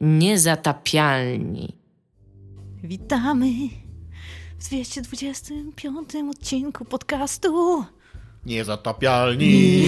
[0.00, 1.76] Niezatapialni.
[2.82, 3.46] Witamy
[4.58, 7.84] w 225 odcinku podcastu.
[8.46, 9.80] Niezatapialni.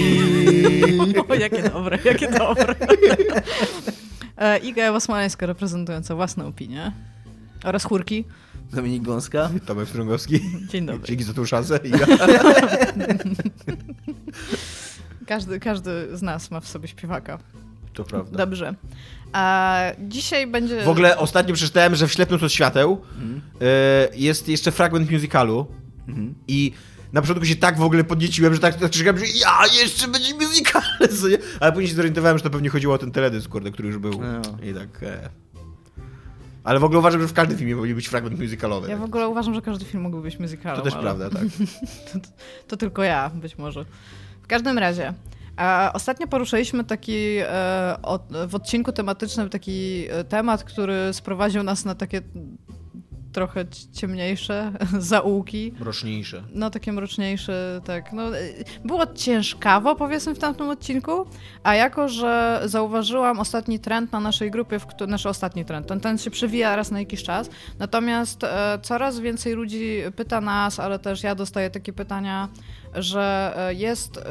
[1.28, 2.74] O, jakie dobre, jakie dobre.
[4.36, 6.92] E, Iga Ewa Smoleńska reprezentująca własną opinię
[7.64, 8.24] oraz chórki.
[8.72, 9.50] Dominik Gąska.
[9.66, 10.40] Tomek Strągowski.
[10.68, 11.06] Dzień dobry.
[11.06, 11.80] Dzięki za tą szansę.
[11.84, 12.06] Iga.
[15.26, 17.38] Każdy, każdy z nas ma w sobie śpiewaka.
[17.92, 18.38] To prawda.
[18.38, 18.74] Dobrze.
[19.32, 20.82] A dzisiaj będzie...
[20.84, 23.40] W ogóle ostatnio przeczytałem, że w Ślepnąc od świateł Mhm.
[23.60, 23.64] e,
[24.16, 25.66] jest jeszcze fragment musicalu
[26.08, 26.34] Mhm.
[26.48, 26.72] i
[27.12, 30.34] na początku się tak w ogóle podnieciłem, że tak, tak czekałem, że ja, jeszcze będzie
[30.34, 30.82] musical,
[31.20, 31.38] co nie?
[31.60, 34.12] Ale później się zorientowałem, że to pewnie chodziło o ten teledysk, kurde, który już był.
[34.20, 34.42] No.
[34.70, 35.02] I tak...
[35.02, 35.28] E.
[36.64, 38.88] Ale w ogóle uważam, że w każdym filmie powinien być fragment musicalowy.
[38.90, 40.76] Ja w ogóle uważam, że każdy film mógłby być musicalem.
[40.76, 41.42] To też ale prawda, tak.
[42.12, 42.18] To,
[42.68, 43.84] to tylko ja, być może.
[44.42, 45.14] W każdym razie,
[45.62, 47.46] e, ostatnio poruszyliśmy taki e,
[48.48, 52.22] w odcinku tematycznym taki e, temat, który sprowadził nas na takie
[53.32, 55.72] trochę ciemniejsze zaułki.
[55.80, 56.42] Mroczniejsze.
[56.54, 58.12] No, takie mroczniejsze, tak.
[58.12, 58.40] No, e,
[58.84, 61.26] było ciężkawo, powiedzmy, w tamtym odcinku,
[61.62, 66.00] a jako, że zauważyłam ostatni trend na naszej grupie, w którym, znaczy ostatni trend, ten
[66.00, 70.98] trend się przewija raz na jakiś czas, natomiast e, coraz więcej ludzi pyta nas, ale
[70.98, 72.48] też ja dostaję takie pytania,
[72.94, 74.22] że e, jest e,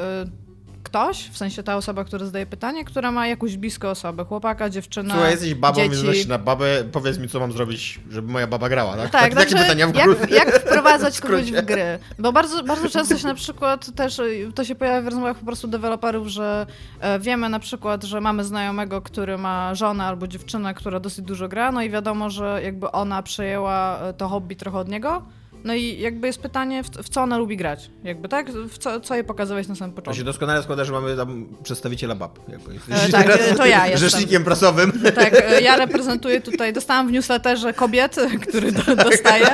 [0.92, 5.14] ktoś, w sensie ta osoba, która zadaje pytanie, która ma jakąś bliską osobę, chłopaka, dziewczynę,
[5.14, 6.28] Słuchaj, jesteś babą, dzieci.
[6.28, 9.10] na babę, powiedz mi, co mam zrobić, żeby moja baba grała, tak?
[9.10, 11.98] Tak, Takie znaczy, pytania w jak, jak wprowadzać kogoś w gry?
[12.18, 15.46] Bo bardzo, bardzo często się na przykład też, y, to się pojawia w rozmowach po
[15.46, 16.66] prostu deweloperów, że
[17.00, 21.48] e, wiemy na przykład, że mamy znajomego, który ma żonę albo dziewczynę, która dosyć dużo
[21.48, 25.22] gra, no i wiadomo, że jakby ona przejęła e, to hobby trochę od niego.
[25.64, 27.90] No i jakby jest pytanie, w, w co ona lubi grać?
[28.04, 28.50] Jakby tak?
[28.52, 30.24] W co, co jej pokazałeś na samym To się początku?
[30.24, 32.38] doskonale składa, że mamy tam przedstawiciela bab.
[32.48, 32.72] Jakby.
[32.94, 34.10] E, tak, e, to ja jestem.
[34.10, 34.92] Rzecznikiem prasowym.
[35.14, 38.16] Tak, e, ja reprezentuję tutaj, dostałam w newsletterze kobiet,
[38.48, 39.46] który do, dostaję,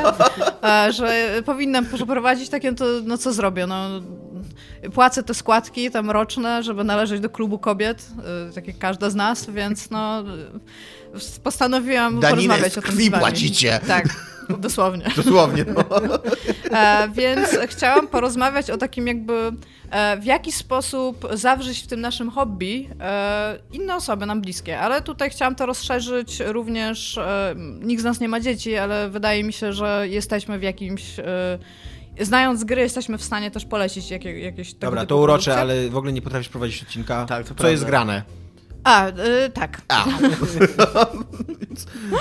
[0.65, 3.89] e, że powinnam przeprowadzić takie, no to no co zrobię, no
[4.95, 8.07] płacę te składki tam roczne, żeby należeć do klubu kobiet,
[8.49, 10.25] e, tak jak każda z nas, więc no e,
[11.43, 13.21] postanowiłam Daninę porozmawiać o tym z wami.
[13.21, 13.81] płacicie.
[13.87, 14.09] Tak,
[14.59, 15.05] dosłownie.
[15.17, 15.85] Dosłownie, no.
[16.71, 19.53] E, więc chciałam porozmawiać o takim jakby,
[19.91, 24.81] e, w jaki sposób zawrzeć w tym naszym hobby e, inne osoby nam bliskie.
[24.81, 29.45] Ale tutaj chciałam to rozszerzyć również, e, nikt z nas nie ma dzieci, ale wydaje
[29.45, 31.03] mi się, że jesteśmy w jakimś...
[32.21, 35.75] Znając gry, jesteśmy w stanie też polecić jakie, jakieś tego Dobra, typu to urocze, produkcje.
[35.81, 37.25] ale w ogóle nie potrafisz prowadzić odcinka.
[37.27, 37.71] Tak, to Co prawda.
[37.71, 38.23] jest grane?
[38.85, 39.81] A, e, tak.
[39.89, 40.05] A.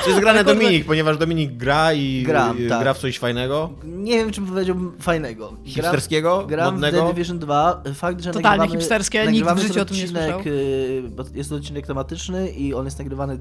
[0.04, 2.82] Co jest grane Dominik, ponieważ Dominik gra i Gram, i tak.
[2.82, 5.50] gra w coś fajnego, Nie wiem, czy powiedziałbym fajnego.
[5.52, 7.02] Gram- hipsterskiego, Gram w modnego.
[7.08, 7.84] The Division 2.
[7.94, 11.34] Fakt, że Totalnie nagrywamy, hipsterskie, nikt w nagrywamy życiu ten o tym nie odcinek, słyszał.
[11.34, 13.40] y, Jest to odcinek tematyczny i on jest nagrywany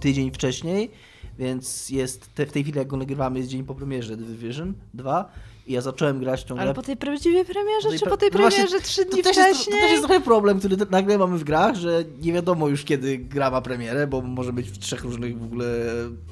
[0.00, 0.90] tydzień wcześniej,
[1.38, 4.74] więc jest te, w tej chwili, jak go nagrywamy, jest dzień po premierze The Division
[4.94, 5.28] 2
[5.66, 6.64] i ja zacząłem grać tą grę.
[6.64, 9.22] Ale po tej prawdziwej premierze, tej czy po tej no właśnie, premierze trzy to dni
[9.22, 9.80] też, jest, to wcześniej?
[9.80, 13.50] też jest trochę problem, który nagle mamy w grach, że nie wiadomo już kiedy gra
[13.50, 15.66] ma premierę, bo może być w trzech różnych w ogóle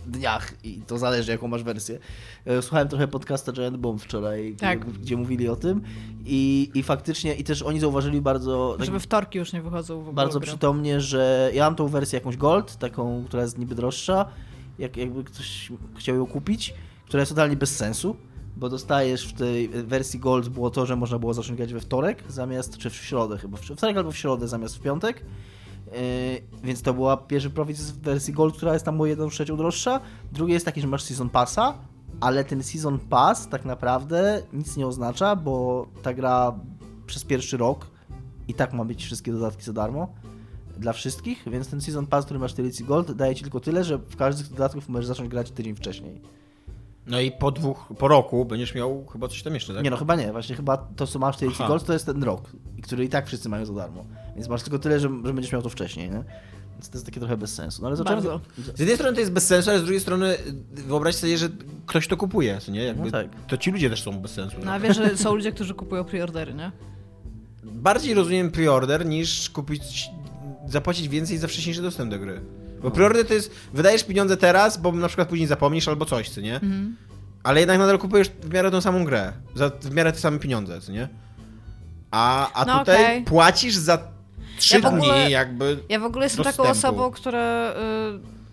[0.07, 1.99] dniach i to zależy jaką masz wersję.
[2.47, 4.85] E, Słuchałem trochę podcasta Giant Bomb wczoraj, Tak.
[4.85, 5.83] gdzie, gdzie mówili o tym
[6.25, 8.75] i, i faktycznie, i też oni zauważyli bardzo...
[8.79, 10.49] tak Żeby wtorki już nie wychodzą w ogóle bardzo gry.
[10.49, 14.29] przytomnie, że ja mam tą wersję jakąś Gold, taką, która jest niby droższa,
[14.79, 16.75] jak, jakby ktoś chciał ją kupić,
[17.07, 18.17] która jest totalnie bez sensu,
[18.57, 22.25] bo dostajesz w tej wersji Gold było to, że można było zacząć grać we wtorek
[22.29, 25.25] zamiast, czy w środę chyba, w wtorek albo w środę zamiast w piątek,
[25.93, 29.57] Yy, więc to była pierwszy profit z wersji Gold, która jest tam o 1 trzecią
[29.57, 30.01] droższa.
[30.33, 31.75] Drugi jest taki, że masz Season Passa,
[32.21, 36.55] ale ten Season Pass tak naprawdę nic nie oznacza, bo ta gra
[37.07, 37.87] przez pierwszy rok
[38.49, 40.09] i tak ma być wszystkie dodatki za darmo
[40.79, 43.85] dla wszystkich, więc ten Season Pass, który masz w tej Gold, daje ci tylko tyle,
[43.85, 46.21] że w każdy z dodatków możesz zacząć grać tydzień wcześniej.
[47.07, 49.85] No i po dwóch, po roku będziesz miał chyba coś tam jeszcze, tak?
[49.85, 50.33] Nie no, chyba nie.
[50.33, 51.69] Właśnie chyba to, co masz w tej Aha.
[51.69, 52.51] Gold, to jest ten rok,
[52.83, 54.05] który i tak wszyscy mają za darmo.
[54.35, 56.25] Więc masz tylko tyle, że, że będziesz miał to wcześniej, nie?
[56.73, 57.83] Więc to jest takie trochę bez sensu.
[57.83, 58.25] No ale zacząłem...
[58.25, 58.41] Bardzo.
[58.75, 60.37] Z jednej strony to jest bez sensu, ale z drugiej strony
[60.73, 61.49] wyobraź sobie, że
[61.87, 62.85] ktoś to kupuje, nie?
[62.85, 63.27] Jakby No tak.
[63.47, 64.57] To ci ludzie też są bez sensu.
[64.65, 66.73] No a wiesz, że są ludzie, którzy kupują preordery, nie?
[67.65, 70.11] Bardziej rozumiem preorder niż kupić,
[70.69, 72.41] zapłacić więcej za wcześniejszy dostęp do gry.
[72.83, 76.41] Bo preorder to jest, wydajesz pieniądze teraz, bo na przykład później zapomnisz albo coś, co
[76.41, 76.55] nie?
[76.55, 76.97] Mhm.
[77.43, 80.81] Ale jednak nadal kupujesz w miarę tą samą grę, za w miarę te same pieniądze,
[80.81, 81.09] co nie?
[82.11, 83.23] A, a No tutaj okej.
[83.25, 83.99] płacisz za
[84.59, 85.79] trzy Ja ogóle- dni jakby...
[85.89, 86.79] Ja w ogóle jestem taką Dostępu.
[86.97, 87.71] osobą, która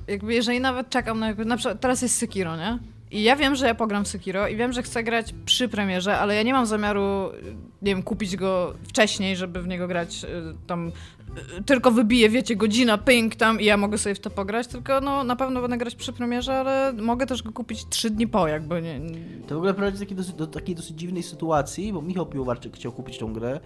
[0.07, 2.79] y, jakby jeżeli nawet czekam na jakby, na przykład teraz jest Sekiro, nie?
[3.11, 6.19] I ja wiem, że ja pogram w Sekiro i wiem, że chcę grać przy premierze,
[6.19, 7.29] ale ja nie mam zamiaru,
[7.81, 10.27] nie wiem, kupić go wcześniej, żeby w niego grać y,
[10.67, 10.91] tam
[11.65, 15.23] tylko wybije, wiecie, godzina, ping tam i ja mogę sobie w to pograć, tylko no
[15.23, 18.81] na pewno będę grać przy premierze, ale mogę też go kupić trzy dni po, jakby
[18.81, 18.99] nie...
[19.47, 22.75] To w ogóle prowadzi do takiej dosyć, do takiej dosyć dziwnej sytuacji, bo Michał Piłowarczyk
[22.75, 23.59] chciał kupić tą grę,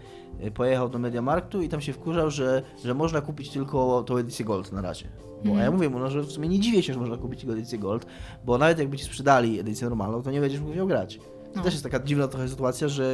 [0.45, 4.45] y, pojechał do Mediamarktu i tam się wkurzał, że, że można kupić tylko tą edycję
[4.45, 5.05] Gold na razie.
[5.43, 5.59] Bo Mhm.
[5.65, 8.05] ja mówię mu, no, że w sumie nie dziwię się, że można kupić edycję Gold,
[8.45, 11.17] bo nawet jakby ci sprzedali edycję normalną, to nie będziesz mógł w nią grać.
[11.17, 11.23] To
[11.55, 11.63] No.
[11.63, 13.13] też jest taka dziwna trochę sytuacja, że,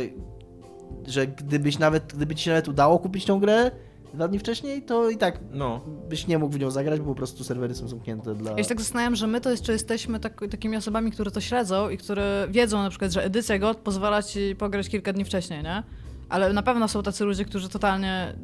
[1.07, 3.71] że gdybyś nawet, gdyby ci się nawet udało kupić tą grę
[4.13, 5.81] dwa dni wcześniej, to i tak No.
[6.09, 8.51] byś nie mógł w nią zagrać, bo po prostu serwery są zamknięte dla...
[8.51, 11.89] Ja się tak zastanawiam, że my to jeszcze jesteśmy tak, takimi osobami, które to śledzą
[11.89, 15.83] i które wiedzą na przykład, że edycja GOT pozwala ci pograć kilka dni wcześniej, nie?
[16.29, 18.35] Ale na pewno są tacy ludzie, którzy totalnie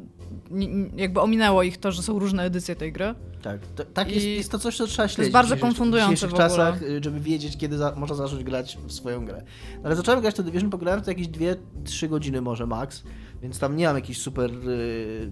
[0.50, 3.14] ni- ni- jakby ominęło ich to, że są różne edycje tej gry.
[3.42, 5.32] Tak, to, tak I jest, jest to coś, co trzeba śledzić.
[5.32, 8.78] bardzo w dzisiejszych- konfundujące w dzisiejszych czasach, y, żeby wiedzieć, kiedy za, można zacząć grać
[8.86, 9.42] w swoją grę.
[9.84, 13.02] Ale zacząłem grać to Division, pograłem to jakieś 2-3 godziny może max,
[13.42, 15.30] więc tam nie mam jakiejś super y,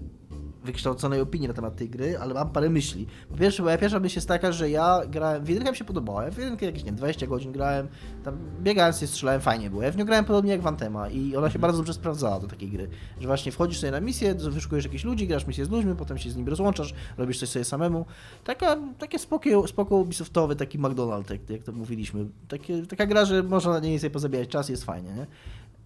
[0.65, 3.07] wykształconej opinii na temat tej gry, ale mam parę myśli.
[3.29, 6.31] Po pierwsze, moja pierwsza myśl jest taka, że ja grałem, w jedynkę mi się podobała,
[6.31, 7.87] w jedynkę jakieś, nie wiem, 20 godzin grałem,
[8.23, 9.81] tam biegałem sobie, strzelałem, fajnie było.
[9.81, 12.47] Ja w nią grałem podobnie jak w Antema i ona się bardzo dobrze sprawdzała do
[12.47, 15.95] takiej gry, że właśnie wchodzisz sobie na misję, wyszukujesz jakichś ludzi, grasz misję z ludźmi,
[15.95, 18.05] potem się z nimi rozłączasz, robisz coś sobie samemu.
[18.43, 22.25] Taka, takie spoko, spoko Ubisoftowy, taki McDonald's, jak, jak to mówiliśmy.
[22.47, 25.27] Takie, taka gra, że można na niej sobie pozabijać czas, jest fajnie, nie?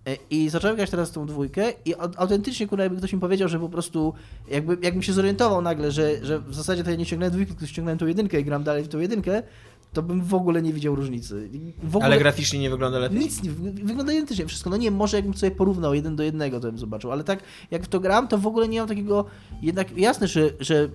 [0.07, 3.49] E, I zacząłem grać teraz tą dwójkę i au- autentycznie, kurwa, jakby ktoś mi powiedział,
[3.49, 4.13] że po prostu,
[4.51, 7.67] jakby, jakbym się zorientował nagle, że, że w zasadzie to ja nie ściągnąłem dwójki, tylko
[7.67, 9.43] ściągnąłem tą jedynkę i gram dalej w tą jedynkę,
[9.93, 11.49] to bym w ogóle nie widział różnicy.
[11.83, 12.05] W ogóle...
[12.05, 13.19] Ale graficznie nie wygląda lepiej?
[13.19, 14.69] Nic nie, wy- wygląda identycznie wszystko.
[14.69, 17.83] No nie, może jakbym sobie porównał jeden do jednego, to bym zobaczył, ale tak jak
[17.83, 19.25] w to gram, to w ogóle nie mam takiego,
[19.61, 20.89] jednak jasne, że, że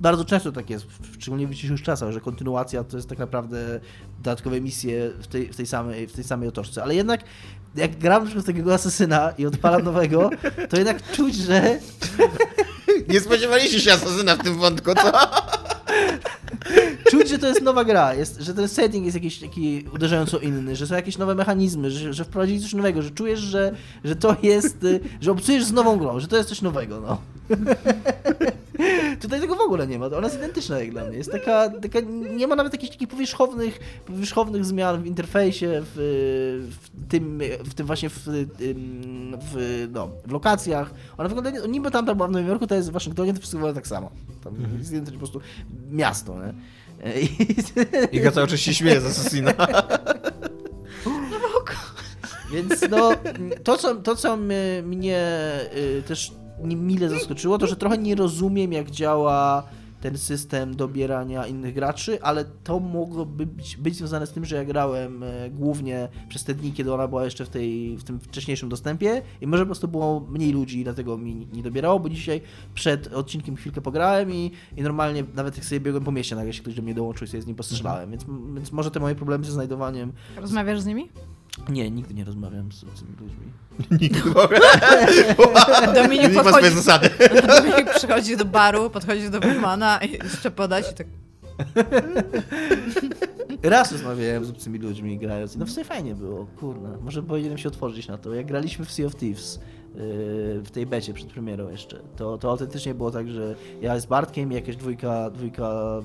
[0.00, 0.86] bardzo często tak jest,
[1.18, 3.80] szczególnie w dzisiejszych czasach, że kontynuacja to jest tak naprawdę
[4.18, 7.20] dodatkowe misje w tej, w tej, samej, w tej samej otoczce, ale jednak
[7.74, 10.30] jak gram w takiego asesyna i odpalam nowego,
[10.68, 11.78] to jednak czuć, że
[13.08, 15.12] Nie spodziewaliście się asasyna w tym wątku, co?
[17.10, 20.76] czuć, że to jest nowa gra, jest, że ten setting jest jakiś taki uderzająco inny,
[20.76, 23.72] że są jakieś nowe mechanizmy, że, że wprowadzili coś nowego, że czujesz, że,
[24.04, 27.18] że to jest, y, że obcujesz z nową grą, że to jest coś nowego, no.
[29.22, 32.00] Tutaj tego w ogóle nie ma, ona jest identyczna jak dla mnie, jest taka, taka
[32.36, 35.94] nie ma nawet jakichś takich powierzchownych, powierzchownych zmian w interfejsie, w,
[36.70, 38.22] w tym, w tym właśnie w,
[39.52, 42.92] w, no, w lokacjach, ona wygląda, niby tam była w Nowym Jorku, to jest w
[42.92, 44.10] Waszyngtonie, to wszystko wygląda tak samo,
[44.44, 45.40] tam jest identycznie po prostu
[45.90, 46.54] miasto, nie?
[48.12, 49.52] I, cały czas się śmieje z Assassina.
[52.52, 53.12] Więc no,
[53.64, 55.28] to co, to, co mnie, mnie
[55.76, 56.32] y, też
[56.64, 59.62] nie- mile zaskoczyło, to że trochę nie rozumiem, jak działa
[60.00, 64.64] ten system dobierania innych graczy, ale to mogłoby być, być związane z tym, że ja
[64.64, 68.68] grałem e, głównie przez te dni, kiedy ona była jeszcze w, tej, w tym wcześniejszym
[68.68, 72.40] dostępie i może po prostu było mniej ludzi i dlatego mi nie dobierało, bo dzisiaj
[72.74, 76.62] przed odcinkiem chwilkę pograłem i, i normalnie nawet jak sobie biegłem po mieście, nagle się
[76.62, 78.24] ktoś do mnie dołączył i sobie z nim postrzelałem, więc,
[78.54, 81.08] więc może te moje problemy ze znajdowaniem Rozmawiasz z nimi?
[81.68, 83.52] Nie, nigdy nie rozmawiam z obcymi ludźmi.
[84.00, 84.20] Nigdy.
[85.94, 87.10] Dominik Nikt ma swoje podchodzi, zasady.
[87.56, 91.06] Dominik przychodzi do baru, podchodzi do barmana i chce podać i tak...
[93.62, 96.88] Raz rozmawiałem z obcymi ludźmi grając i no w sumie fajnie było, kurna.
[97.00, 98.34] Może powinienem się otworzyć na to.
[98.34, 99.60] Jak graliśmy w Sea of Thieves
[99.94, 100.00] yy,
[100.62, 104.52] w tej becie przed premierą jeszcze, to, to autentycznie było tak, że ja z Bartkiem
[104.52, 106.02] i jakaś dwójka, dwójka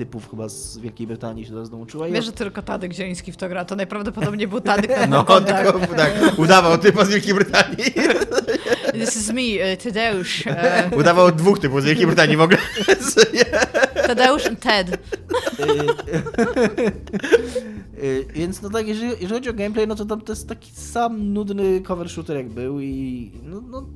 [0.00, 3.32] typów chyba z Wielkiej Brytanii się do nas dołączyła i Wiesz, że tylko Tadek Zieliński
[3.32, 5.72] w to gra, to najprawdopodobniej był Tadek na No, kontakt.
[5.72, 7.76] tylko tak, udawał typa z Wielkiej Brytanii.
[9.00, 10.46] This is me, e, Tadeusz.
[10.46, 12.58] e, Udawał dwóch typów z Wielkiej Brytanii w ogóle.
[14.06, 14.98] Tadeusz i Ted.
[18.02, 20.70] Yy, Więc no tak, jeżeli, jeżeli chodzi o gameplay, no to tam to jest taki
[20.74, 23.86] sam nudny cover shooter jak był i no, no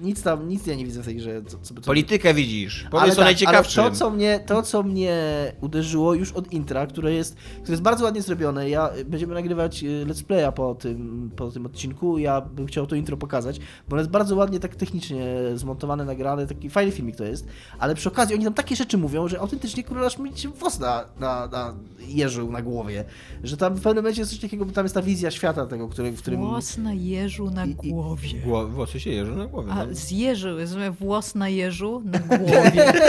[0.00, 1.42] nic tam, nic ja nie widzę w tej grze.
[1.46, 2.86] Co, co, co, Politykę widzisz.
[2.92, 3.82] Ale o tak, najciekawszym.
[3.82, 5.16] Ale to, co mnie, to, co mnie
[5.60, 8.68] uderzyło już od intra, które jest, które jest bardzo ładnie zrobione.
[8.70, 12.18] Ja będziemy nagrywać y, let's playa po tym, po tym odcinku.
[12.18, 13.58] Ja bym chciał to intro pokazać,
[13.88, 15.24] bo ono jest bardzo ładnie tak technicznie
[15.54, 17.46] zmontowane, nagrane, taki fajny filmik to jest.
[17.78, 20.78] Ale przy okazji oni tam takie rzeczy mówią, że autentycznie kurwa aż mi się włos
[20.80, 21.74] na, na, na
[22.08, 23.04] jeżył na głowie.
[23.42, 25.88] Że tam w pewnym momencie jest coś takiego, bo tam jest ta wizja świata tego,
[25.88, 26.40] który, w którym...
[26.40, 28.28] Włos na jeżu na I- i- głowie.
[28.46, 29.72] Gło- Włosy się jeżą na głowie.
[29.72, 29.94] A no.
[29.94, 32.92] zjeżył, rozumiem, włos na jeżu na głowie.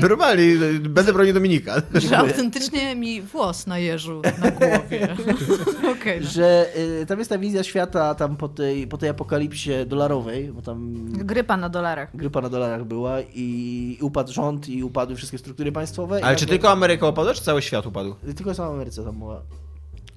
[0.00, 0.44] Normalnie,
[0.80, 1.82] będę bronił Dominika.
[1.94, 5.08] Że autentycznie mi włos na jeżu na głowie.
[6.00, 6.20] Okej.
[6.20, 6.30] no.
[6.30, 6.66] Że
[7.02, 10.94] y, tam jest ta wizja świata tam po tej, po tej apokalipsie dolarowej, bo tam
[11.12, 12.16] Grypa na dolarach.
[12.16, 16.20] grypa na dolarach była i upadł rząd i upadły wszystkie struktury państwowe.
[16.24, 18.14] Ale czy nagle- tylko Ameryka upadła, czy cały świat upadł?
[18.36, 19.42] Tylko sama Ameryce tam była.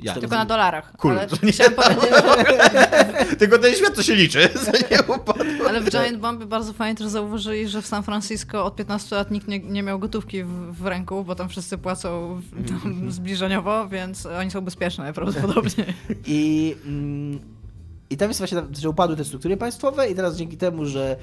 [0.04, 0.14] Ja.
[0.14, 0.92] Tylko na dolarach.
[0.98, 1.12] Cool.
[1.20, 4.50] Ale, nie- chciałam powiedzieć, że, Tylko ten świat to się liczy.
[5.70, 9.32] Ale w Giant Bombie bardzo fajnie też zauważyli, że w San Francisco od 15 lat
[9.32, 14.26] nikt nie, nie miał gotówki w, w ręku, bo tam wszyscy płacą tam zbliżeniowo, więc
[14.26, 15.86] oni są bezpieczne prawdopodobnie.
[16.26, 17.40] I, mm,
[18.10, 21.16] I tam jest właśnie, że upadły te struktury państwowe i teraz dzięki temu, że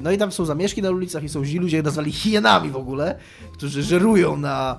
[0.00, 3.18] no i tam są zamieszki na ulicach i są źli ludzie, nazwali hienami w ogóle,
[3.52, 4.76] którzy żerują na,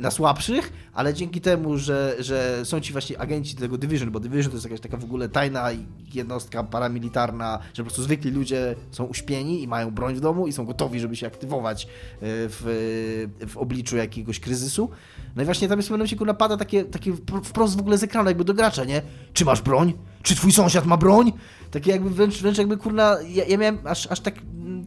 [0.00, 4.50] na słabszych, ale dzięki temu, że, że są ci właśnie agenci tego Division, bo Division
[4.50, 5.68] to jest jakaś taka w ogóle tajna
[6.14, 10.52] jednostka paramilitarna, że po prostu zwykli ludzie są uśpieni i mają broń w domu i
[10.52, 11.90] są gotowi, żeby się aktywować yy,
[12.22, 14.90] w, w obliczu jakiegoś kryzysu.
[15.36, 17.12] No i właśnie tam jest w momencie kurwa pada takie, takie
[17.44, 19.02] wprost w ogóle z ekranu jakby do gracza, nie?
[19.32, 19.94] Czy masz broń?
[20.22, 21.32] Czy twój sąsiad ma broń?
[21.70, 24.34] Takie jakby wręcz, wręcz jakby kurna, ja, ja miałem aż, aż tak,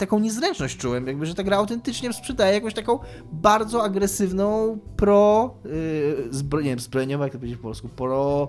[0.01, 2.99] taką niezręczność czułem, jakby, że ta gra autentycznie sprzedaje jakąś taką
[3.31, 8.47] bardzo agresywną pro, yy, zbro, nie wiem, zbrojeniowa, jak to powiedzieć po polsku, pro...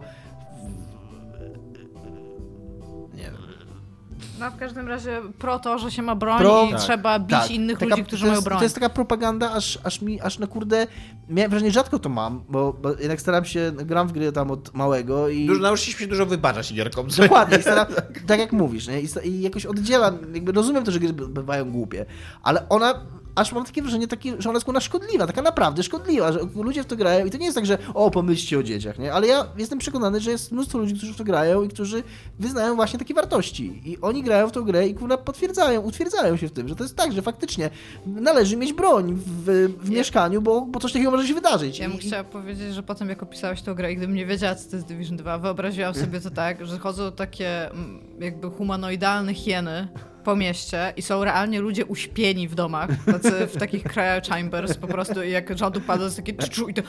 [4.43, 7.31] No w każdym razie pro to, że się ma broń Pro- i tak, trzeba bić
[7.31, 8.59] Tak, innych taka- ludzi, którzy to mają jest, broń.
[8.59, 10.87] To jest taka propaganda, aż, aż mi, aż na kurde,
[11.29, 14.75] miałem wrażenie, rzadko to mam, bo, bo jednak staram się, gram w gry tam od
[14.75, 15.47] małego i...
[15.47, 17.07] Dużo, nauczyliśmy się dużo wybaczać gierkom.
[17.17, 17.87] Dokładnie, staram,
[18.27, 19.01] tak jak mówisz, nie?
[19.01, 22.07] I, i jakoś oddzielam, jakby rozumiem to, że gry by- bywają głupie,
[22.43, 22.95] ale ona,
[23.35, 26.83] aż mam takie wrażenie, takie, że ona jest ona szkodliwa, taka naprawdę szkodliwa, że ludzie
[26.83, 29.13] w to grają i to nie jest tak, że o, pomyślcie o dzieciach, nie?
[29.13, 32.03] Ale ja jestem przekonany, że jest mnóstwo ludzi, którzy w to grają i którzy
[32.39, 36.49] wyznają właśnie takie wartości i oni grają w tą grę i kurwa potwierdzają, utwierdzają się
[36.49, 37.71] w tym, że to jest tak, że faktycznie
[38.07, 41.79] należy mieć broń w, w mieszkaniu, bo, bo coś takiego może się wydarzyć.
[41.79, 44.55] Ja bym I- chciała powiedzieć, że potem jak opisałeś tę grę i gdybym nie wiedziała,
[44.55, 49.35] co to jest Division 2, wyobraziłam sobie to tak, że chodzą takie mm, jakby humanoidalne
[49.35, 49.89] hieny
[50.25, 54.87] po mieście i są realnie ludzie uśpieni w domach, tacy w takich cryo chambers po
[54.87, 56.83] prostu i jak rząd upada, jest takie czu i to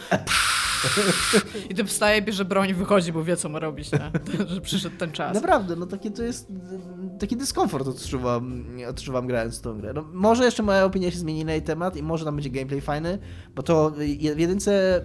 [1.69, 4.11] i to wstaje, bierze broń i wychodzi, bo wie, co ma robić, nie?
[4.53, 5.35] że przyszedł ten czas.
[5.35, 6.47] Naprawdę, no takie to jest,
[7.19, 9.93] taki dyskomfort odczuwam, odczuwam grając w tą grę.
[9.93, 12.81] No, może jeszcze moja opinia się zmieni na jej temat i może tam będzie gameplay
[12.81, 13.19] fajny,
[13.55, 15.01] bo to w jedynce,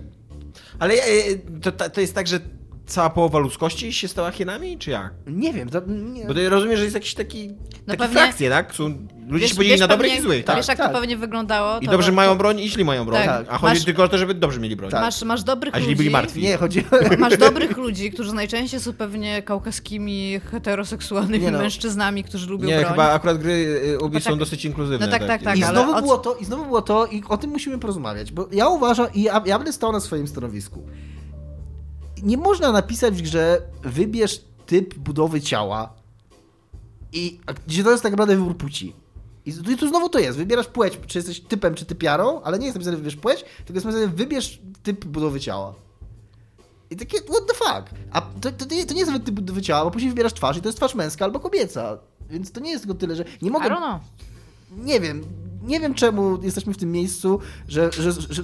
[0.78, 2.40] Ale e, to, to jest tak, że
[2.88, 5.12] cała połowa ludzkości się stała hienami, czy jak?
[5.26, 7.48] nie wiem, to, nie, Bo to rozumiem, że jest jakiś taki,
[7.86, 8.74] takie pewnie- frakcje, tak?
[8.74, 8.94] Są,
[9.28, 10.56] ludzie się podzielili na dobrych i złych, tak?
[10.56, 10.92] Wiesz, jak tak.
[10.92, 11.78] to pewnie wyglądało?
[11.80, 13.22] I dobrzy to- mają broń i źli mają broń.
[13.24, 13.46] Tak.
[13.50, 14.90] A chodzi Masz- tylko o to, żeby dobrzy mieli broń.
[14.90, 15.00] Tak.
[15.00, 16.42] Masz, masz dobrych A źli ludzi, byli martwi.
[16.42, 16.84] nie, chodzi
[17.18, 21.58] Masz dobrych ludzi, którzy najczęściej są pewnie kaukaskimi, heteroseksualnymi Nie no.
[21.58, 22.90] mężczyznami, którzy lubią Nie, broń.
[22.90, 25.06] chyba akurat gry y, Ubi No są tak- dosyć inkluzywne.
[25.06, 27.22] no tak, tak, tak, I ale znowu, co- było to, I znowu było to, i
[27.28, 30.82] o tym musimy porozmawiać, bo ja uważam, i ja, ja będę stał na swoim stanowisku.
[32.22, 35.92] Nie można napisać w grze, wybierz typ budowy ciała,
[37.12, 38.94] i gdzie to jest tak naprawdę wybór płci.
[39.46, 42.76] I tu, znowu to jest, wybierasz płeć, czy jesteś typem, czy typiarą, ale nie jest
[42.76, 45.74] napisane wybierz płeć, tylko jest napisane wybierz typ budowy ciała.
[46.90, 48.00] I takie, what the fuck?
[48.12, 50.56] A to, to, nie- to nie jest nawet typ budowy ciała, bo później wybierasz twarz
[50.56, 51.98] i to jest twarz męska albo kobieca.
[52.30, 53.68] Więc to nie jest tylko tyle, że nie mogę
[54.76, 55.24] nie wiem,
[55.62, 58.42] nie wiem czemu jesteśmy w tym miejscu, że, że, że,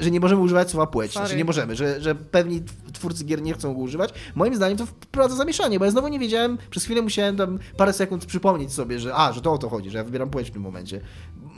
[0.00, 1.12] że nie możemy używać słowa płeć.
[1.12, 1.26] Sorry.
[1.26, 4.14] Znaczy nie możemy, że, że pewni twórcy gier nie chcą go używać.
[4.34, 7.92] Moim zdaniem to wprowadza zamieszanie, bo ja znowu nie wiedziałem, przez chwilę musiałem tam parę
[7.92, 10.52] sekund przypomnieć sobie, że a, że to o to chodzi, że ja wybieram płeć w
[10.52, 11.00] tym momencie.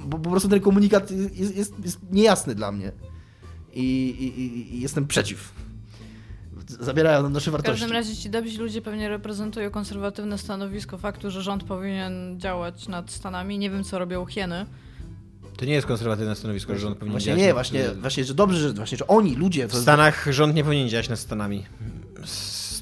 [0.07, 2.93] Bo po prostu ten komunikat jest, jest, jest niejasny dla mnie.
[3.73, 5.53] I, i, i, jestem przeciw.
[6.81, 7.81] Zabierają nam nasze W wartości.
[7.81, 13.11] każdym razie ci dobrzy ludzie pewnie reprezentują konserwatywne stanowisko faktu, że rząd powinien działać nad
[13.11, 13.59] Stanami.
[13.59, 14.67] Nie wiem, co robią hieny.
[15.57, 18.59] To nie jest konserwatywne stanowisko, że rząd powinien Właśnie działać nie, właśnie, właśnie, że dobrze,
[18.59, 19.69] że, właśnie, że oni, ludzie...
[19.69, 21.65] W Stanach rząd nie powinien działać nad Stanami.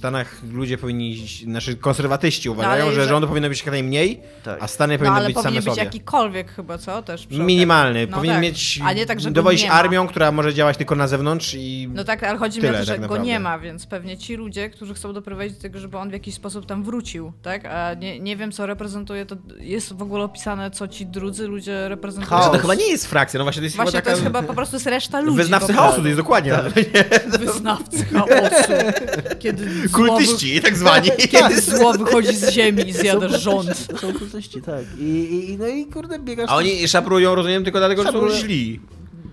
[0.02, 4.20] W Stanach ludzie powinni, znaczy konserwatyści uważają, ale że że- rządu powinno być jak najmniej,
[4.44, 4.58] Tak.
[4.62, 5.84] a Stany No powinny ale być same powinien być sobie.
[5.84, 7.02] jakikolwiek chyba, co?
[7.02, 7.26] Też.
[7.30, 8.06] Minimalny.
[8.10, 8.42] No powinien tak.
[8.42, 8.80] mieć.
[8.84, 11.88] A nie tak, dowodzić armią, która może działać tylko na zewnątrz i.
[11.94, 14.18] No tak, ale chodzi mi Tyle o to, że tak go nie ma, więc pewnie
[14.18, 17.64] ci ludzie, którzy chcą doprowadzić do tego, żeby on w jakiś sposób tam wrócił, tak?
[17.64, 21.88] A nie, nie wiem, co reprezentuje, to jest w ogóle opisane, co ci drudzy ludzie
[21.88, 22.28] reprezentują.
[22.30, 22.44] Chaos.
[22.44, 24.38] Znaczy, to chyba nie jest frakcja, no właśnie to jest Właśnie chyba to jest taka.
[24.38, 25.36] chyba po prostu jest reszta ludzi.
[25.36, 26.52] Wyznawcy chaosu, to jest dokładnie.
[27.38, 28.72] Wyznawcy chaosu.
[29.42, 31.10] Kiedy Kultyści, tak zwani.
[31.10, 33.86] wy- kiedy zło wychodzi z ziemi i zjada rząd.
[33.86, 34.84] To są kultyści, tak.
[34.98, 36.50] I, i, no i kurde, biegasz...
[36.50, 38.80] A oni szaprują, rozumiem, tylko dlatego, że są źli.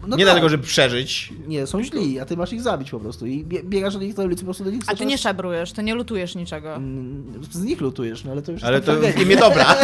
[0.02, 0.34] no nie tak.
[0.34, 1.34] dlatego, żeby przeżyć.
[1.48, 3.26] Nie, są źli, a ty masz ich zabić po prostu.
[3.26, 5.72] I bie- biegasz do nich na ulicy, po prostu do nich A ty nie szabrujesz,
[5.72, 6.76] ty nie lutujesz niczego.
[6.76, 9.24] Mm, Z nich lutujesz, no ale to już Ale jest to w fangame.
[9.24, 9.76] imię dobra.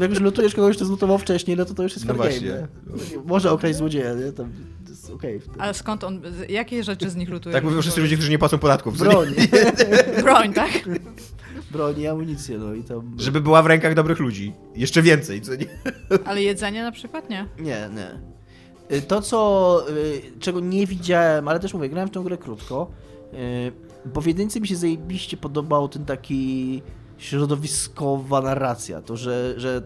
[0.00, 2.68] Jak już lutujesz kogoś, kto zlutował wcześniej, no to to już jest No nie?
[3.24, 4.32] Może okraść złodzieja, nie?
[4.32, 4.81] Tam, to
[5.14, 5.40] okej.
[5.40, 5.60] wtedy.
[5.60, 7.54] Ale skąd on, jakie rzeczy z nich lutujesz?
[7.54, 8.98] Tak mówią wszyscy ludzie, którzy nie płacą podatków.
[8.98, 9.28] Broń,
[10.24, 10.70] Broń, tak?
[11.70, 13.14] broń i amunicję, no i tam...
[13.18, 14.52] Żeby była w rękach dobrych ludzi.
[14.74, 15.66] Jeszcze więcej, co nie?
[16.26, 17.46] Ale jedzenie na przykład nie.
[17.58, 18.20] Nie, nie.
[18.96, 22.90] Y, To, co, y, czego nie widziałem, ale też mówię, grałem w tę grę krótko,
[23.34, 23.72] y,
[24.14, 26.82] bo w jedynce mi się zajebiście podobał ten taki
[27.18, 29.82] środowiskowa narracja, to, że, że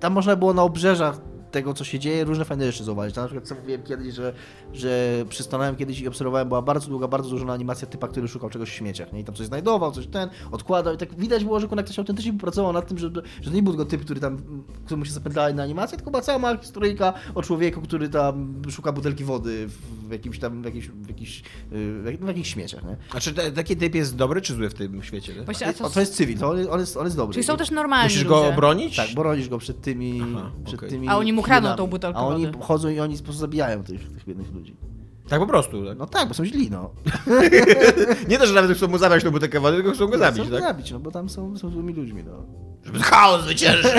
[0.00, 3.16] tam można było na obrzeżach tego, co się dzieje, różne fajne rzeczy zauważyć.
[3.16, 4.32] Na przykład, co mówiłem kiedyś, że,
[4.72, 8.70] że przystanąłem kiedyś i obserwowałem, była bardzo długa, bardzo złożona animacja typa, który szukał czegoś
[8.70, 9.20] w śmieciach, nie?
[9.20, 12.72] I tam coś znajdował, coś ten, odkładał i tak widać było, że ktoś autentycznie pracował
[12.72, 13.10] nad tym, że,
[13.42, 14.38] że to nie był tylko typ, który tam,
[14.84, 18.92] któremu się zapętlała na animację, tylko była cała mała historyjka o człowieku, który tam szuka
[18.92, 19.68] butelki wody
[20.08, 22.96] w jakimś tam, w jakichś, w jakichś, yy, w jak- w jakichś śmieciach, nie?
[23.14, 25.34] A czy taki typ jest dobry czy zły w tym świecie?
[25.34, 25.42] Nie?
[25.42, 27.34] Właśnie, a co, O, to jest cywil, to on jest, on jest, dobry.
[27.34, 28.28] czyli są też normalni Musisz ludzie.
[28.28, 28.96] go obronić?
[28.96, 30.22] Tak, bronisz go przed tymi.
[30.36, 30.90] Aha, przed okej.
[30.90, 31.76] tymi A oni mu kradną chwilami.
[31.78, 32.58] tą butelkę A oni wody.
[32.60, 34.76] chodzą i oni po prostu zabijają tych, tych biednych ludzi.
[35.28, 35.86] Tak po prostu.
[35.86, 35.98] Tak?
[35.98, 36.90] No tak, bo są źli, no.
[38.28, 40.50] Nie to, że nawet chcą mu zabrać tą butelkę wody, tylko chcą go zabić, chcą
[40.52, 40.60] tak?
[40.60, 42.32] go zabić, no bo tam są, są złymi ludźmi, no.
[42.84, 43.90] Żeby chaos zwyciężył.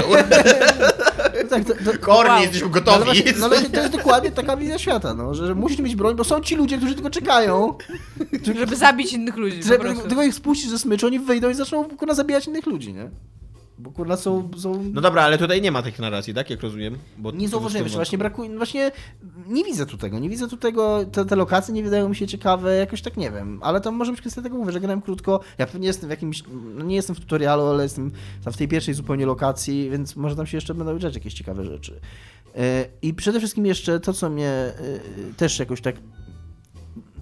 [1.33, 2.41] no tak, to, to, Korni, Wow.
[2.41, 2.95] jesteśmy no, gotowi.
[2.95, 6.15] ale właśnie, no to jest dokładnie taka wizja świata, no, że, że musisz mieć broń,
[6.15, 7.73] bo są ci ludzie, którzy tylko czekają,
[8.59, 9.63] Żeby zabić innych ludzi.
[9.63, 13.09] żeby tylko ich spuścić ze smyczu, oni wyjdą i zaczną kurna zabijać innych ludzi, nie?
[13.79, 14.49] Bo kurna są...
[14.57, 14.83] są...
[14.93, 16.49] No dobra, ale tutaj nie ma tych narracji, tak?
[16.49, 16.97] Jak rozumiem?
[17.17, 18.91] Bo Nie zauważyłem tym właśnie brakuje, właśnie
[19.47, 22.27] nie widzę tu tego, nie widzę tu tego, te, te lokacje nie wydają mi się
[22.27, 25.39] ciekawe, jakoś tak nie wiem, ale to może być kwestia tego, mówię, że grałem krótko,
[25.57, 26.43] ja pewnie jestem w jakimś,
[26.75, 28.11] no nie jestem w tutorialu, ale jestem
[28.43, 31.65] tam w tej pierwszej zupełnie lokacji, więc może tam się jeszcze będą dziać jakieś ciekawe
[31.65, 31.99] rzeczy.
[32.55, 34.73] E, I przede wszystkim jeszcze to, co mnie e,
[35.37, 35.95] też jakoś tak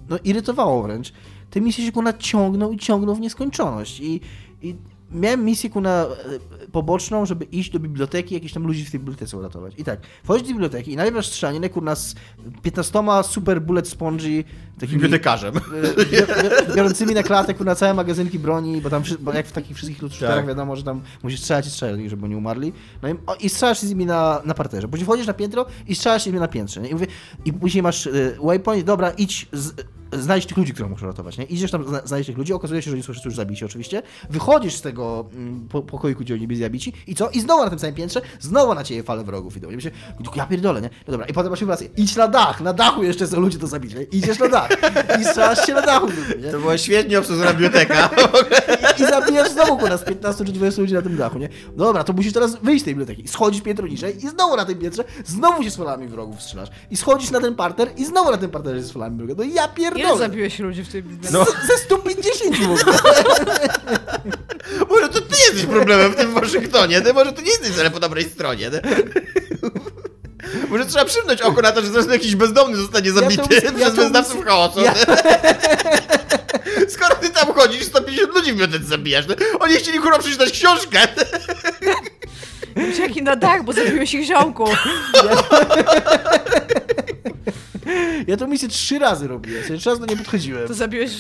[0.10, 1.14] no, irytowało wręcz,
[1.50, 4.22] te misje się kuna ciągną i ciągną w nieskończoność i,
[4.62, 4.76] i
[5.12, 9.38] miałem misję kuna e, poboczną, żeby iść do biblioteki, jakichś tam ludzi w tej bibliotece
[9.38, 9.74] uratować.
[9.78, 12.16] I tak, wchodzisz do biblioteki i najpierw masz strzelaniny kurna z
[12.62, 14.44] 15 super bullet spongy
[14.80, 15.56] takimi Bibliotekarzem.
[15.58, 15.60] e,
[16.06, 16.12] bi-
[16.70, 20.02] bi- biorącymi na klatę kurna całe magazynki broni, bo tam bo jak w takich wszystkich
[20.02, 20.48] lustrach Tak.
[20.48, 22.74] wiadomo, że tam musisz strzelać i strzelać, żeby nie umarli.
[23.02, 24.88] No i, o, i strzelasz z nimi na, na parterze.
[24.88, 26.82] Później wchodzisz na piętro i strzelasz z nimi na piętrze.
[26.82, 26.90] Nie?
[26.90, 27.08] I, mówię,
[27.46, 29.74] I później masz y, waypoint, dobra, idź, z,
[30.14, 31.38] znajdź tych ludzi, których muszę ratować.
[31.38, 31.46] Nie?
[31.46, 34.02] Idziesz tam, zna, znajdziesz tych ludzi, okazuje się, że oni są już zabici oczywiście.
[34.30, 37.30] Wychodzisz z tego mm, po, pokoiku, gdzie oni byli zabici i co?
[37.30, 39.70] I znowu na tym samym piętrze, znowu na ciebie fale wrogów idą.
[39.70, 39.92] I myślę,
[40.36, 40.90] ja pierdolę, nie?
[41.08, 43.68] No dobra, i potem masz rację, idź na dach, na dachu jeszcze są ludzie do
[43.68, 43.98] zabicia.
[44.12, 44.70] Idziesz na dach
[45.22, 46.08] i strzelasz się na dachu.
[46.44, 46.52] Nie?
[46.52, 48.10] To była świetnie obsadzona biblioteka.
[49.00, 51.50] I zabijasz znowu kurwa z 15 czy 20 ludzi na tym dachu, nie?
[51.76, 53.28] Dobra, to musisz teraz wyjść z tej biblioteki.
[53.28, 56.70] Schodzisz piętro niżej i znowu na tym piętrze, znowu się z falami wrogów strzelasz.
[56.92, 59.38] I schodzisz na ten parter i znowu na tym parterze z falami wrogów.
[59.38, 60.18] No ja Ile pierdolę.
[60.18, 61.34] zabiłeś ludzi w tej bibliotece?
[61.38, 61.46] No.
[61.46, 62.98] Z- Ze 150 w ogóle.
[64.90, 68.00] Może to ty jesteś problemem w tym Waszyngtonie, ty może to nie jesteś wcale po
[68.00, 68.70] dobrej stronie.
[70.70, 73.96] Może trzeba przymknąć oko na to, że zaraz jakiś bezdomny zostanie to zabity ja przez
[73.96, 74.82] to wyznawców chaosu.
[74.82, 74.94] ja-
[76.96, 79.26] Skoro ty tam chodzisz, 150 ludzi w bibliotece zabijasz.
[79.28, 79.36] No?
[79.60, 81.00] Oni chcieli kurwa przeczytać książkę.
[83.00, 84.70] Jaki na dach, bo zabiłeś ich ziomków.
[88.28, 90.68] Ja to misję trzy razy robiłem, sobie trzy razy do nie podchodziłem.
[90.68, 91.12] To zabiłeś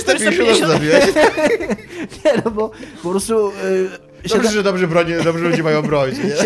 [0.00, 1.04] 450 zabiłeś.
[2.24, 2.70] Nie, no bo
[3.02, 3.52] po prostu...
[3.70, 6.10] Yy, Dobrze, że dobrze, bronie, dobrze ludzie mają broń.
[6.10, 6.36] Nie?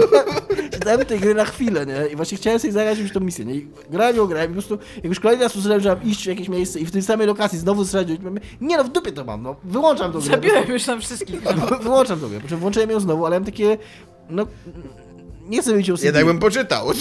[0.72, 2.06] Siadałem tej gry na chwilę, nie?
[2.12, 3.54] I właśnie chciałem sobie zagrać już tą misję, nie?
[3.54, 6.24] I grałem ją, grałem i po prostu, jak już kolejny raz usłyszałem, że mam iść
[6.24, 7.84] w jakieś miejsce i w tej samej lokacji znowu
[8.22, 10.30] mówię, nie no, w dupie to mam, no, wyłączam tą grę.
[10.30, 11.40] Zabiłem już tam wszystkich.
[11.44, 11.78] No.
[11.82, 13.78] Wyłączam to, po czym włączyłem ją znowu, ale mam takie,
[14.30, 14.46] no,
[15.48, 16.06] nie chcę mieć ją CD.
[16.06, 16.86] Jednak bym poczytał.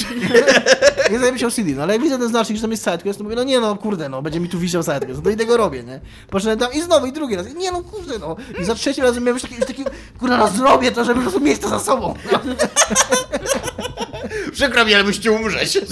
[1.11, 3.17] Nie chcę mieć ją CD, no ale jak widzę ten znacznik, że tam jest sidequest,
[3.17, 5.37] to mówię, no nie no, kurde, no, będzie mi tu wisiał sidequest, no to i
[5.37, 5.99] tego robię, nie?
[6.29, 8.35] Poszedłem tam i znowu, i drugi raz, nie no, kurde, no.
[8.61, 9.83] I za trzeci razem miałem już taki, już taki
[10.19, 12.13] kurde, no zrobię to, żeby po prostu mieć to za sobą.
[12.31, 12.39] No.
[14.53, 15.79] Przykro mi, ale musicie umrzeć.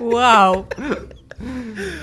[0.00, 0.66] Wow.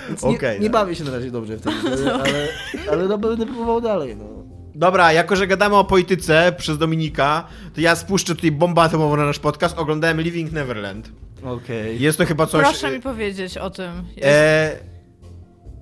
[0.07, 0.73] Więc nie, Okej, nie no.
[0.73, 1.73] bawię się na razie dobrze w tym,
[2.13, 2.47] ale,
[2.91, 4.40] ale no, będę próbował dalej, no.
[4.81, 9.25] Dobra, jako że gadamy o polityce przez Dominika, to ja spuszczę tutaj bombę atomową na
[9.25, 9.77] nasz podcast.
[9.77, 11.11] Oglądałem Living Neverland.
[11.43, 12.01] Okej.
[12.01, 12.63] Jest to chyba coś...
[12.63, 13.91] Proszę mi powiedzieć o tym.
[14.15, 14.27] Jest...
[14.27, 14.79] E,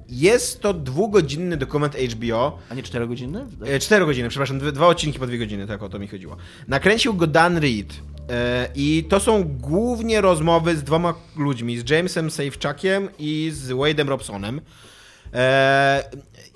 [0.10, 2.58] jest to dwugodzinny dokument HBO.
[2.70, 3.46] A nie 4 godziny?
[3.66, 6.38] E, cztery godziny, przepraszam, dwie, dwa odcinki po dwie godziny, tak o to mi chodziło.
[6.68, 7.94] Nakręcił go Dan Reed.
[8.30, 14.08] E, I to są głównie rozmowy z dwoma ludźmi, z Jamesem Safechuckiem i z Wade'em
[14.08, 14.62] Robsonem.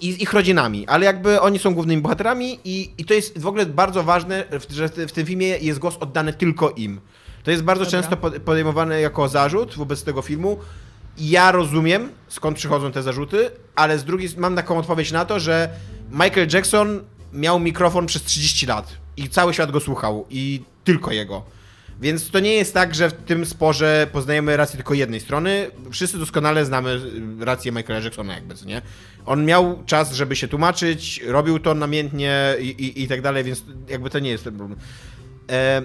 [0.04, 3.48] I z ich rodzinami, ale jakby oni są głównymi bohaterami i, i to jest w
[3.48, 7.02] ogóle bardzo ważne, że w tym filmie jest głos oddany tylko im.
[7.44, 8.00] To jest bardzo Dobra.
[8.02, 10.58] często pod- podejmowane jako zarzut wobec tego filmu.
[11.18, 15.70] Ja rozumiem, skąd przychodzą te zarzuty, ale z drugiej mam taką odpowiedź na to, że
[16.12, 17.00] Michael Jackson
[17.34, 21.44] miał mikrofon przez 30 lat i cały świat go słuchał i tylko jego.
[22.04, 25.72] Więc to nie jest tak, że w tym sporze poznajemy rację tylko jednej strony.
[25.92, 27.02] Wszyscy doskonale znamy
[27.40, 28.82] rację Michaela Jacksona, jakby, co nie?
[29.26, 33.64] On miał czas, żeby się tłumaczyć, robił to namiętnie i, i, i tak dalej, więc
[33.90, 34.80] jakby to nie jest ten problem.
[35.50, 35.82] E,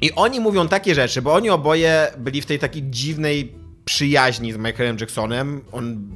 [0.00, 4.56] I oni mówią takie rzeczy, bo oni oboje byli w tej takiej dziwnej przyjaźni z
[4.56, 5.60] Michaelem Jacksonem.
[5.72, 6.10] On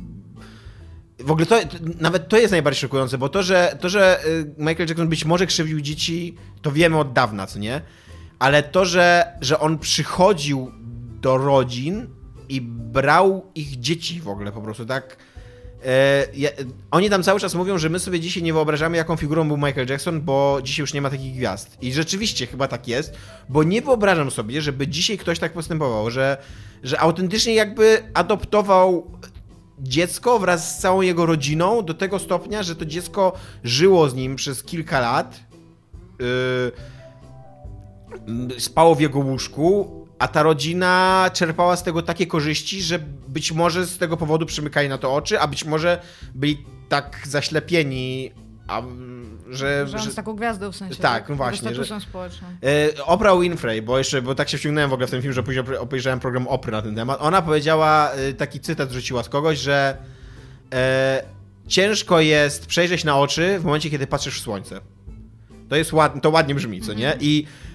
[1.19, 1.57] w ogóle to,
[2.01, 5.47] nawet to jest najbardziej szokujące, bo to że, to, że y, Michael Jackson być może
[5.47, 7.81] krzywdził dzieci, to wiemy od dawna, co nie?
[8.39, 10.73] Ale to, że, że on przychodził
[11.21, 12.07] do rodzin
[12.49, 15.17] i brał ich dzieci w ogóle po prostu, tak?
[16.35, 16.51] Ja,
[16.91, 19.89] oni tam cały czas mówią, że my sobie dzisiaj nie wyobrażamy, jaką figurą był Michael
[19.89, 21.79] Jackson, bo dzisiaj już nie ma takich gwiazd.
[21.83, 23.15] I rzeczywiście chyba tak jest,
[23.49, 26.37] bo nie wyobrażam sobie, żeby dzisiaj ktoś tak postępował, że,
[26.83, 29.11] że autentycznie jakby adoptował
[29.79, 33.33] dziecko wraz z całą jego rodziną do tego stopnia, że to dziecko
[33.65, 35.41] żyło z nim przez kilka lat.
[36.19, 36.94] Yy,
[38.59, 42.99] spało w jego łóżku, a ta rodzina czerpała z tego takie korzyści, że
[43.29, 46.01] być może z tego powodu przymykali na to oczy, a być może
[46.35, 48.31] byli tak zaślepieni,
[48.69, 48.83] a,
[49.51, 49.87] że...
[49.89, 51.03] Że on jest taką gwiazdą w sensie.
[51.03, 51.75] Tak, no właśnie.
[51.75, 52.49] Że, społeczną.
[52.97, 55.43] E, Oprah Winfrey, bo jeszcze, bo tak się wciągnąłem w ogóle w ten film, że
[55.43, 57.19] później obejrzałem program Opry na ten temat.
[57.21, 59.97] Ona powiedziała, e, taki cytat rzuciła z kogoś, że
[60.73, 61.25] e,
[61.67, 64.81] ciężko jest przejrzeć na oczy w momencie, kiedy patrzysz w słońce.
[65.69, 67.17] To jest ładnie, to ładnie brzmi, co nie?
[67.21, 67.74] I E,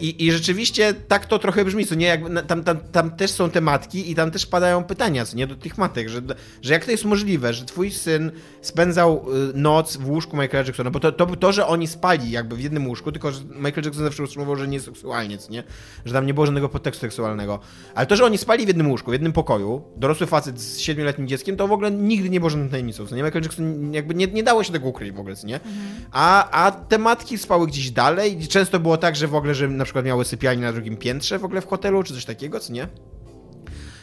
[0.00, 2.06] I, I rzeczywiście tak to trochę brzmi, co nie?
[2.06, 5.46] Jak, tam, tam, tam też są tematki i tam też padają pytania, co nie?
[5.46, 6.22] Do tych matek, że,
[6.62, 10.90] że jak to jest możliwe, że twój syn spędzał y, noc w łóżku Michaela Jacksona,
[10.90, 14.04] bo to, to, to, że oni spali jakby w jednym łóżku, tylko że Michael Jackson
[14.04, 15.62] zawsze utrzymywał, że nie seksualnie, co nie?
[16.04, 17.58] Że tam nie było żadnego podtekstu seksualnego.
[17.94, 21.28] Ale to, że oni spali w jednym łóżku, w jednym pokoju, dorosły facet z siedmioletnim
[21.28, 23.22] dzieckiem, to w ogóle nigdy nie było żadną tajemnicą, co nie?
[23.22, 25.56] Michael Jackson jakby nie, nie dało się tego ukryć w ogóle, co nie?
[25.56, 25.74] Mhm.
[26.12, 29.68] A, a te matki spały gdzieś dalej i często było tak, że w ogóle ogóle,
[29.68, 32.60] że na przykład miały sypialnię na drugim piętrze w ogóle w hotelu, czy coś takiego,
[32.60, 32.88] co nie?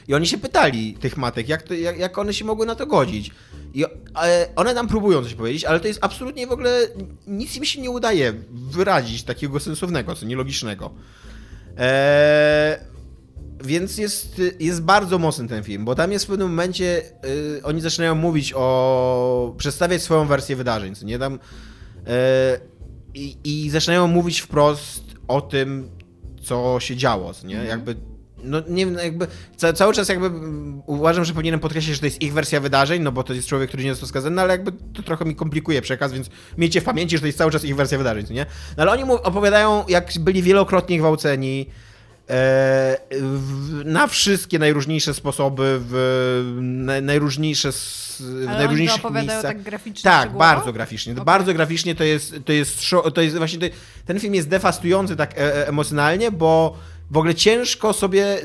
[0.07, 2.85] I oni się pytali, tych matek, jak, to, jak, jak one się mogły na to
[2.85, 3.31] godzić.
[3.73, 3.85] I
[4.55, 6.87] one nam próbują coś powiedzieć, ale to jest absolutnie w ogóle,
[7.27, 10.91] nic im się nie udaje wyrazić takiego sensownego, co nielogicznego.
[11.77, 12.77] Eee,
[13.63, 17.01] więc jest, jest bardzo mocny ten film, bo tam jest w pewnym momencie,
[17.57, 21.33] y, oni zaczynają mówić o, przedstawiać swoją wersję wydarzeń, co nie, tam...
[21.33, 22.77] Y,
[23.13, 25.89] i, I zaczynają mówić wprost o tym,
[26.41, 27.59] co się działo, nie?
[27.59, 27.67] Mhm.
[27.67, 27.95] Jakby
[28.43, 30.31] no nie wiem, no jakby ca cały czas jakby
[30.85, 33.67] uważam, że powinienem podkreślić, że to jest ich wersja wydarzeń, no bo to jest człowiek,
[33.67, 36.83] który nie został skazany, no ale jakby to trochę mi komplikuje przekaz, więc miejcie w
[36.83, 38.45] pamięci, że to jest cały czas ich wersja wydarzeń, nie?
[38.77, 41.69] No ale oni mu opowiadają, jak byli wielokrotnie gwałceni,
[43.85, 49.41] na wszystkie najróżniejsze sposoby, w na, najróżniejsze w Ale najróżniejszych oni to miejscach.
[49.41, 50.03] tak graficznie?
[50.03, 51.13] Tak, bardzo graficznie.
[51.13, 51.25] Okay.
[51.25, 52.81] Bardzo graficznie to jest, to jest,
[53.13, 56.77] to jest właśnie, to, ten film jest defastujący tak e, e emocjonalnie, bo
[57.11, 58.37] w ogóle ciężko sobie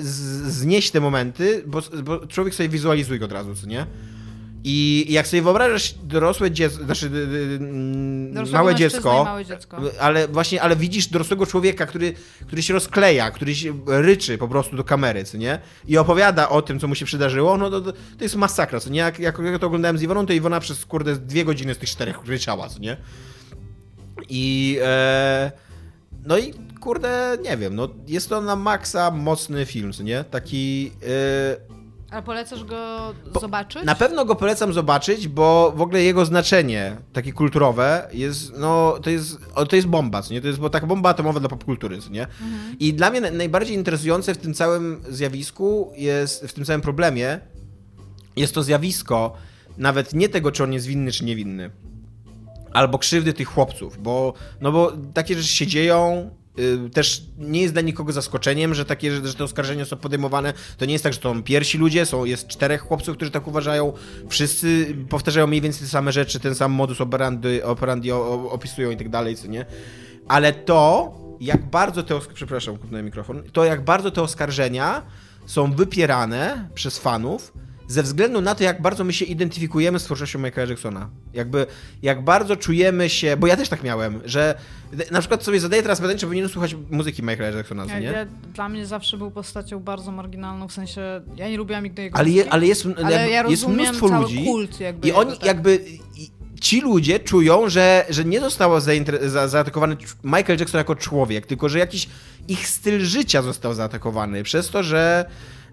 [0.47, 3.87] znieść te momenty, bo, bo człowiek sobie wizualizuje go od razu, co nie?
[4.65, 7.11] I jak sobie wyobrażasz dorosłe dziecko, znaczy
[8.53, 12.15] małe dziecko, małe dziecko, ale właśnie, ale widzisz dorosłego człowieka, który,
[12.47, 15.59] który się rozkleja, który się ryczy po prostu do kamery, co nie?
[15.89, 18.91] I opowiada o tym, co mu się przydarzyło, no to, to, to jest masakra, co
[18.91, 19.01] nie?
[19.01, 21.89] Jak, jak, jak to oglądałem z Iwoną, to Iwona przez, kurde, dwie godziny z tych
[21.89, 22.97] czterech ryczała, co nie?
[24.29, 24.79] I...
[24.83, 25.53] E,
[26.27, 30.25] no i kurde, nie wiem, no jest to na maksa mocny film, co nie?
[30.25, 30.93] Taki...
[31.03, 31.72] E,
[32.13, 33.85] a polecasz go bo zobaczyć?
[33.85, 39.11] Na pewno go polecam zobaczyć, bo w ogóle jego znaczenie takie kulturowe jest, no, to
[39.11, 40.41] jest, to jest bomba, nie?
[40.41, 42.23] To jest bo taka bomba atomowa dla popkultury, nie?
[42.23, 42.77] Mhm.
[42.81, 47.41] I dla mnie najbardziej interesujące w tym całym zjawisku jest, w tym całym problemie,
[48.37, 49.33] jest to zjawisko
[49.79, 51.71] nawet nie tego, czy on jest winny, czy niewinny,
[52.73, 56.31] albo krzywdy tych chłopców, bo, no bo takie rzeczy się dzieją,
[56.93, 60.53] też nie jest dla nikogo zaskoczeniem, że takie, że te oskarżenia są podejmowane.
[60.79, 63.47] To nie jest tak, że to są pierwsi ludzie, są, jest czterech chłopców, którzy tak
[63.47, 63.93] uważają.
[64.29, 69.09] Wszyscy powtarzają mniej więcej te same rzeczy, ten sam modus operandi, operandi opisują i tak
[69.09, 69.67] dalej, co nie?
[70.29, 75.03] Ale to, jak bardzo te, przepraszam, kupnąłem mikrofon, to jak bardzo te oskarżenia
[75.47, 77.53] są wypierane przez fanów,
[77.93, 81.09] ze względu na to, jak bardzo my się identyfikujemy z twórczością Michaela Jacksona.
[81.35, 81.67] Jakby,
[82.03, 84.55] jak bardzo czujemy się, bo ja też tak miałem, że
[85.11, 88.07] na przykład sobie zadaję teraz pytanie, czy powinienem słuchać muzyki Michaela Jacksona, ja, nie?
[88.07, 91.01] Ja, dla mnie zawsze był postacią bardzo marginalną, w sensie,
[91.37, 94.81] ja nie lubiłam nigdy jego ale je, ale jest, ale ja jest mnóstwo ludzi kult
[94.81, 95.47] jakby i oni tak.
[95.47, 95.85] jakby...
[96.61, 101.79] ci ludzie czują, że, że nie został za, zaatakowany Michael Jackson jako człowiek, tylko że
[101.79, 102.09] jakiś
[102.49, 105.25] ich styl życia został zaatakowany przez to, że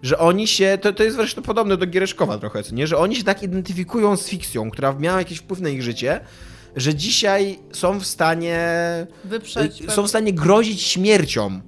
[0.02, 2.86] że oni się, to, to jest zresztą podobne do Giereszkowa trochę, nie?
[2.86, 6.20] że oni się tak identyfikują z fikcją, która miała jakiś wpływ na ich życie,
[6.76, 8.58] że dzisiaj są w stanie
[9.24, 11.60] Wyprzeć y, są w stanie grozić śmiercią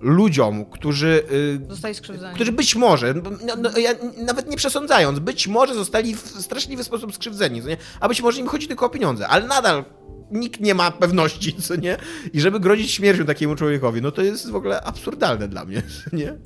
[0.00, 1.22] ludziom, którzy
[1.66, 2.34] y, zostali skrzywdzeni.
[2.34, 7.14] Którzy być może, no, no, ja, nawet nie przesądzając, być może zostali w straszliwy sposób
[7.14, 7.76] skrzywdzeni, nie?
[8.00, 9.84] a być może im chodzi tylko o pieniądze, ale nadal
[10.30, 11.96] nikt nie ma pewności, co nie?
[12.32, 16.38] I żeby grozić śmiercią takiemu człowiekowi, no to jest w ogóle absurdalne dla mnie, nie?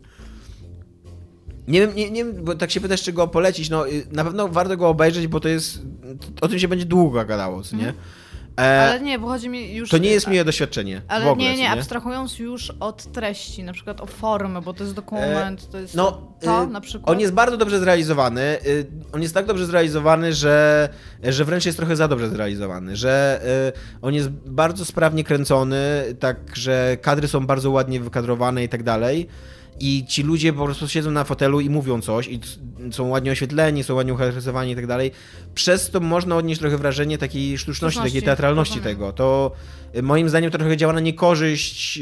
[1.69, 4.49] Nie wiem, nie, nie bo tak się pytasz, czy go polecić, no y, na pewno
[4.49, 5.79] warto go obejrzeć, bo to jest,
[6.41, 7.93] o tym się będzie długo gadało, co nie?
[8.61, 9.91] E, Ale nie, bo chodzi mi już...
[9.91, 13.73] to nie jest miłe doświadczenie Ale ogóle, nie, co nie, abstrahując już od treści, na
[13.73, 17.11] przykład o formę, bo to jest dokument, to jest No, to y, na przykład.
[17.11, 18.59] On jest bardzo dobrze zrealizowany.
[18.67, 20.89] y, On jest tak dobrze zrealizowany, że,
[21.23, 22.97] że wręcz jest trochę za dobrze zrealizowany.
[22.97, 23.41] Że
[24.03, 29.29] on jest bardzo sprawnie kręcony, tak, że kadry są bardzo ładnie wykadrowane i tak dalej.
[29.81, 32.41] I ci ludzie po prostu siedzą na fotelu i mówią coś, i
[32.93, 35.11] są ładnie oświetleni, są ładnie ucharakteryzowani i tak dalej.
[35.55, 38.97] Przez to można odnieść trochę wrażenie takiej sztuczności, Sztuczności, takiej teatralności rozumiem.
[38.97, 39.13] tego.
[39.13, 39.53] To
[39.97, 42.01] y, moim zdaniem to trochę działa na niekorzyść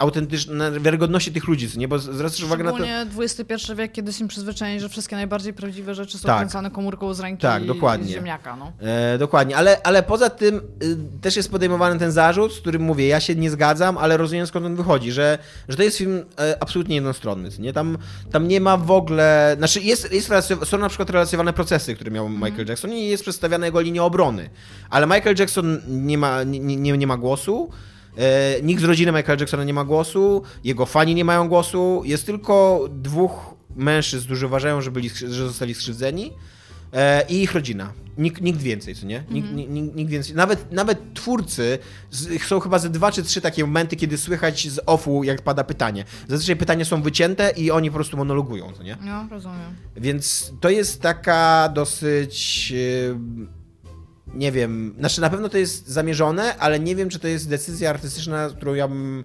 [0.00, 1.88] autentycznej, wiarygodności tych ludzi, nie?
[1.88, 2.78] Bo zwracasz uwagę na to...
[3.18, 6.38] XXI wiek, kiedy jesteśmy przyzwyczajeni, że wszystkie najbardziej prawdziwe rzeczy są Tak.
[6.38, 8.12] kręcone komórką z ręki Tak, dokładnie.
[8.12, 8.72] ziemniaka, no.
[8.80, 13.06] E, dokładnie, ale, ale poza tym y, też jest podejmowany ten zarzut, z którym mówię,
[13.06, 16.56] ja się nie zgadzam, ale rozumiem skąd on wychodzi, że, że to jest film e,
[16.60, 17.72] absolutnie jednostronny, nie?
[17.72, 17.98] Tam,
[18.32, 20.30] tam nie ma w ogóle, znaczy jest, jest
[20.64, 24.50] są na przykład relacjonowane procesy, które miał Michael Jackson i jest przedstawiana jego linia obrony,
[24.90, 27.70] ale Michael Jackson nie ma, nie, nie, nie ma głosu,
[28.16, 32.26] e, nikt z rodziny Michaela Jacksona nie ma głosu, jego fani nie mają głosu, jest
[32.26, 36.32] tylko dwóch mężczyzn, którzy uważają, że, byli, że zostali skrzywdzeni,
[36.92, 37.92] E, i ich rodzina.
[38.18, 39.24] Nikt, nikt więcej, co nie?
[39.30, 40.34] Nikt, nikt, nikt nikt więcej.
[40.34, 41.78] Nawet, nawet twórcy
[42.10, 45.64] z, są chyba ze dwa czy trzy takie momenty, kiedy słychać z offu, jak pada
[45.64, 46.04] pytanie.
[46.28, 48.96] Zazwyczaj pytania są wycięte i oni po prostu monologują, co nie?
[49.04, 49.76] No, rozumiem.
[49.96, 52.70] Więc to jest taka dosyć.
[52.70, 53.59] yy,
[54.34, 57.90] Nie wiem, znaczy na pewno to jest zamierzone, ale nie wiem, czy to jest decyzja
[57.90, 59.24] artystyczna, którą ja bym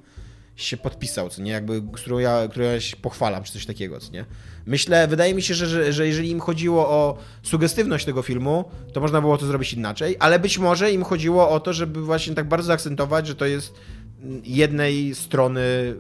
[0.55, 1.51] się podpisał, co nie?
[1.51, 4.25] Jakby, którą ja, którą ja się pochwalam, czy coś takiego, co nie?
[4.65, 9.01] Myślę, wydaje mi się, że, że, że jeżeli im chodziło o sugestywność tego filmu, to
[9.01, 12.47] można było to zrobić inaczej, ale być może im chodziło o to, żeby właśnie tak
[12.47, 13.73] bardzo zaakcentować, że to jest
[14.43, 15.95] jednej strony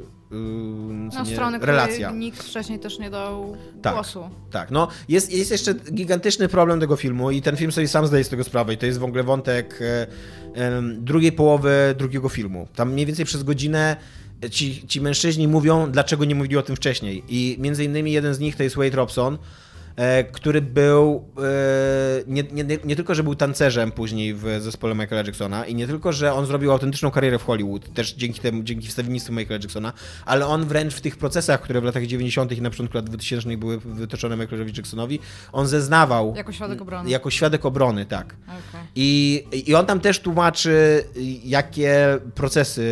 [1.13, 2.11] No, nie, strony, relacja.
[2.11, 3.93] nikt wcześniej też nie dał Tak.
[3.93, 4.29] głosu.
[4.51, 8.23] Tak, no jest, jest jeszcze gigantyczny problem tego filmu i ten film sobie sam zdaje
[8.23, 10.07] z tego sprawę i to jest w ogóle wątek e,
[10.97, 12.67] drugiej połowy drugiego filmu.
[12.75, 13.95] Tam mniej więcej przez godzinę
[14.51, 18.39] ci, ci mężczyźni mówią, dlaczego nie mówili o tym wcześniej i między innymi jeden z
[18.39, 19.37] nich to jest Wade Robson,
[20.31, 21.41] który był e,
[22.27, 26.13] nie, nie, nie tylko, że był tancerzem później w zespole Michaela Jacksona i nie tylko,
[26.13, 29.93] że on zrobił autentyczną karierę w Hollywood, też dzięki temu, dzięki wstawiennictwu Michaela Jacksona,
[30.25, 32.51] ale on wręcz w tych procesach, które w latach 90.
[32.51, 35.19] i na początku lat 2000 były wytoczone Michaelowi Jacksonowi,
[35.53, 37.09] on zeznawał Jako świadek obrony.
[37.09, 38.35] jako świadek obrony, tak.
[38.45, 38.81] Okej.
[38.95, 41.03] I, I on tam też tłumaczy,
[41.43, 42.85] jakie procesy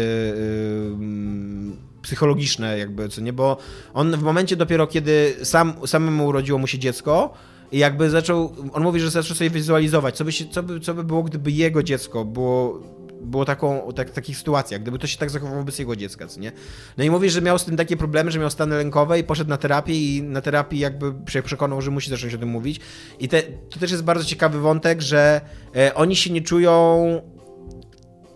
[0.93, 3.57] ym, psychologiczne, jakby, co nie, bo
[3.93, 7.33] on w momencie dopiero, kiedy sam, samemu urodziło mu się dziecko,
[7.71, 10.93] i jakby zaczął, on mówi, że zaczął sobie wizualizować, co by, się, co by, co
[10.93, 12.79] by było, gdyby jego dziecko było,
[13.21, 16.51] było taką, tak, takich sytuacjach, gdyby to się tak zachowało wobec jego dziecka, co nie?
[16.97, 19.49] No i mówi, że miał z tym takie problemy, że miał stany lękowe i poszedł
[19.49, 22.79] na terapię i na terapii jakby się przekonał, że musi zacząć o tym mówić.
[23.19, 25.41] I te, to też jest bardzo ciekawy wątek, że
[25.75, 26.73] e, oni się nie czują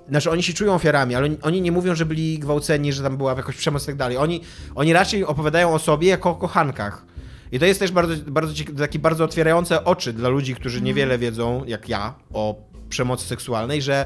[0.09, 3.33] znaczy oni się czują ofiarami, ale oni, nie mówią, że byli gwałceni, że tam była
[3.33, 4.17] jakaś przemoc i tak dalej.
[4.17, 4.41] Oni,
[4.75, 7.05] oni raczej opowiadają o sobie jako o kochankach.
[7.51, 11.63] I to jest też bardzo, bardzo takie bardzo otwierające oczy dla ludzi, którzy niewiele wiedzą,
[11.67, 12.55] jak ja, o
[12.89, 14.05] przemocy seksualnej, że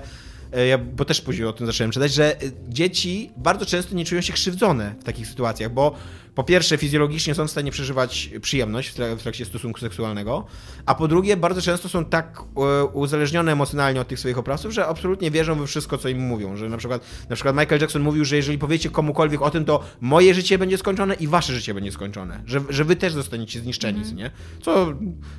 [0.70, 4.22] ja, bo też później o tym zacząłem czytać, że e, dzieci bardzo często nie czują
[4.22, 5.96] się krzywdzone w takich sytuacjach, bo
[6.36, 10.46] po pierwsze fizjologicznie są w stanie przeżywać przyjemność w, tra- w trakcie stosunku seksualnego,
[10.86, 14.88] a po drugie bardzo często są tak e, uzależnione emocjonalnie od tych swoich oprawców, że
[14.88, 18.26] absolutnie wierzą we wszystko, co im mówią, że na przykład, na przykład Michael Jackson mówił,
[18.26, 21.92] że jeżeli powiecie komukolwiek o tym, to moje życie będzie skończone i wasze życie będzie
[21.92, 24.32] skończone, że, że wy też zostaniecie zniszczeni, co nie?
[24.62, 24.94] Co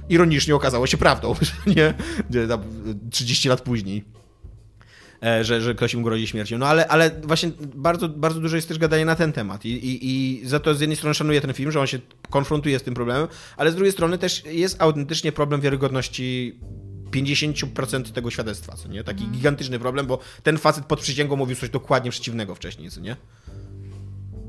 [0.09, 1.35] ironicznie okazało się prawdą,
[1.77, 1.95] nie?
[2.31, 2.61] Nie, tam
[3.11, 4.22] 30 lat później e,
[5.43, 6.59] że, że ktoś im grozi śmiercią.
[6.59, 10.07] No ale, ale właśnie bardzo, bardzo dużo jest też gadania na ten temat I, i,
[10.11, 11.99] i za to z jednej strony szanuję ten film, że on się
[12.31, 16.59] konfrontuje z tym problemem, ale z drugiej strony też jest autentycznie problem wiarygodności
[17.11, 19.05] 50% tego świadectwa, co nie?
[19.05, 23.17] Taki gigantyczny problem, bo ten facet pod przysięgą mówił coś dokładnie przeciwnego wcześniej, co nie?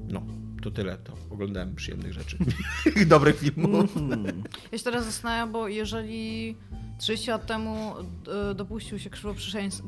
[0.07, 0.23] No,
[0.61, 0.97] to tyle.
[0.97, 2.37] To oglądałem przyjemnych rzeczy.
[3.05, 3.91] Dobrych filmów.
[4.71, 6.55] Ja się teraz zastanawiam, bo jeżeli
[6.97, 7.93] 30 lat temu
[8.51, 9.87] e, dopuścił się krzywoprzysięstwa,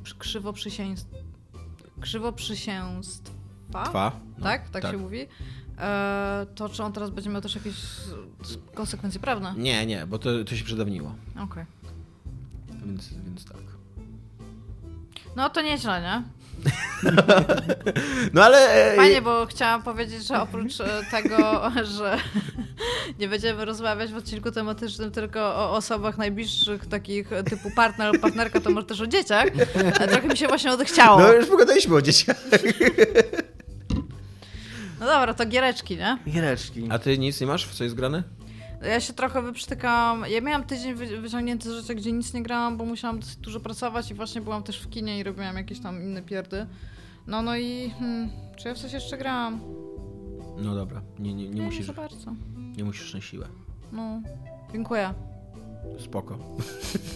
[1.99, 3.31] krzywoprzysięstwa,
[3.69, 4.19] Dwa.
[4.37, 4.69] No, tak?
[4.69, 4.91] tak?
[4.91, 5.27] się mówi,
[5.77, 7.75] e, to czy on teraz będzie miał też jakieś
[8.73, 9.53] konsekwencje prawne?
[9.57, 11.15] Nie, nie, bo to, to się przedawniło.
[11.39, 11.65] Okej.
[12.85, 13.61] Więc, więc tak.
[15.35, 16.23] No to nieźle, nie?
[18.33, 18.91] No ale...
[18.93, 21.37] e, Fajnie, bo chciałam powiedzieć, że oprócz e, tego,
[21.97, 22.17] że
[23.19, 28.59] nie będziemy rozmawiać w odcinku tematycznym tylko o osobach najbliższych, takich typu partner lub partnerka,
[28.61, 29.45] to może też o dzieciach.
[30.09, 31.19] Trochę mi się właśnie odechciało.
[31.19, 32.37] No już pogadaliśmy o dzieciach.
[34.99, 36.17] No dobra, to giereczki, nie?
[36.29, 36.87] Giereczki.
[36.89, 38.23] A ty nic nie masz, w co jest grane?
[38.87, 40.23] Ja się trochę wyprztykałam.
[40.29, 43.59] Ja miałam tydzień wy- wyciągnięty z rzeczy, gdzie nic nie grałam, bo musiałam dosyć dużo
[43.59, 46.67] pracować i właśnie byłam też w kinie i robiłam jakieś tam inne pierdy.
[47.27, 49.59] No, no i hmm, czy ja w coś jeszcze grałam?
[50.57, 52.31] No dobra, nie, nie, nie, Nie, musisz, nie za bardzo.
[52.77, 53.47] nie musisz na siłę.
[53.91, 54.21] No,
[54.73, 55.13] dziękuję.
[55.99, 56.37] Spoko.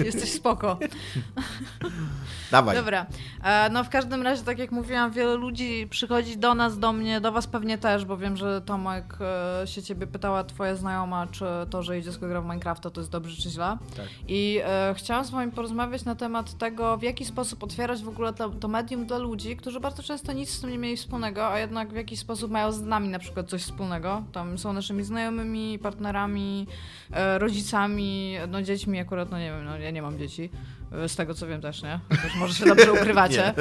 [0.06, 0.78] Jesteś spoko.
[2.52, 2.76] Dawaj.
[2.76, 3.06] Dobra.
[3.44, 7.22] E, No w każdym razie, tak jak mówiłam, wiele ludzi przychodzi do nas, do mnie,
[7.22, 9.18] do was pewnie też, bo wiem, że Tomek
[9.62, 13.02] e, się ciebie pytała, twoja znajoma, czy to, że jej dziecko gra w Minecrafta, to
[13.02, 13.78] jest dobrze czy źle.
[13.98, 14.06] Tak.
[14.28, 18.34] I e, chciałam z wami porozmawiać na temat tego, w jaki sposób otwierać w ogóle
[18.34, 21.60] to, to medium dla ludzi, którzy bardzo często nic z tym nie mieli wspólnego, a
[21.60, 24.24] jednak w jakiś sposób mają z nami na przykład coś wspólnego.
[24.32, 26.68] Tam są naszymi znajomymi, partnerami,
[27.12, 30.50] e, rodzicami, no dziećmi akurat, no nie wiem, no ja nie mam dzieci,
[30.92, 32.00] e, z tego co wiem też, nie?
[32.10, 33.54] Chociaż może się dobrze ukrywacie.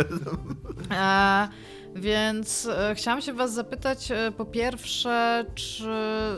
[0.90, 1.48] E,
[1.94, 5.88] więc e, chciałam się was zapytać po pierwsze, czy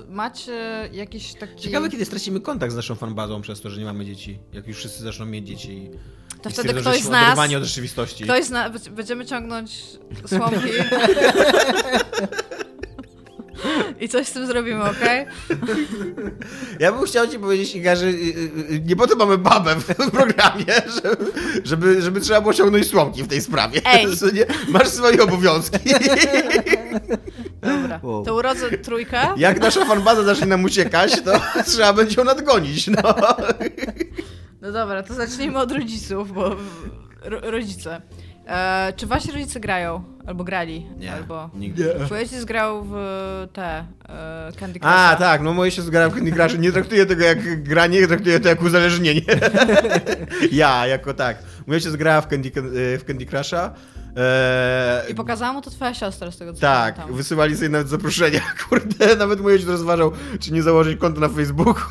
[0.08, 1.62] macie jakiś taki...
[1.62, 4.38] Ciekawe, kiedy stracimy kontakt z naszą fanbazą przez to, że nie mamy dzieci.
[4.52, 5.90] Jak już wszyscy zaczną mieć dzieci
[6.42, 7.38] To i wtedy ktoś z nas...
[7.38, 8.24] od rzeczywistości.
[8.24, 9.84] Ktoś zna, będziemy ciągnąć
[10.26, 10.68] słomki.
[14.00, 15.26] I coś z tym zrobimy, okej?
[16.80, 19.74] Ja bym chciał ci powiedzieć, Iga, że y, y, y, nie po to mamy babę
[19.76, 20.64] w tym programie,
[21.02, 21.32] żeby,
[21.64, 23.80] żeby, żeby trzeba było ciągnąć słomki w tej sprawie.
[23.84, 24.06] Ej.
[24.68, 25.78] Masz swoje obowiązki.
[27.62, 28.00] Dobra.
[28.02, 28.24] Wow.
[28.24, 29.28] To urodzę trójkę.
[29.36, 32.86] Jak nasza fanbaza zacznie nam uciekać, to trzeba będzie ją nadgonić.
[32.86, 33.14] No.
[34.62, 36.56] No dobra, to zacznijmy od rodziców, bo
[37.22, 38.00] ro, rodzice.
[38.46, 40.04] E, czy wasi rodzice grają?
[40.30, 40.86] Albo grali?
[40.98, 41.50] Nie, Albo...
[41.54, 41.94] nigdy.
[42.06, 42.94] Twój ojciec grał w
[43.52, 44.92] te e, Candy Crush.
[44.92, 46.58] A, tak, no moje się zgrałem w Candy Crush.
[46.58, 49.20] Nie traktuję tego jak granie, traktuję to jak uzależnienie.
[50.52, 51.38] ja, jako tak.
[51.66, 52.50] Moja się zgrała w Candy,
[52.98, 53.74] w Candy Crusha.
[54.16, 57.16] Eee, I pokazała mu to twoja siostra z tego co tak, pamiętam.
[57.16, 58.40] wysyłali sobie nawet zaproszenia.
[58.68, 61.82] Kurde, nawet mój ojciec rozważał, czy nie założyć konta na Facebooku.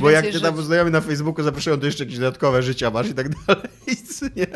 [0.00, 3.14] Bo jak cię tam znajomi na Facebooku zapraszają, to jeszcze jakieś dodatkowe życia masz i
[3.14, 3.68] tak dalej.
[4.36, 4.46] Nie?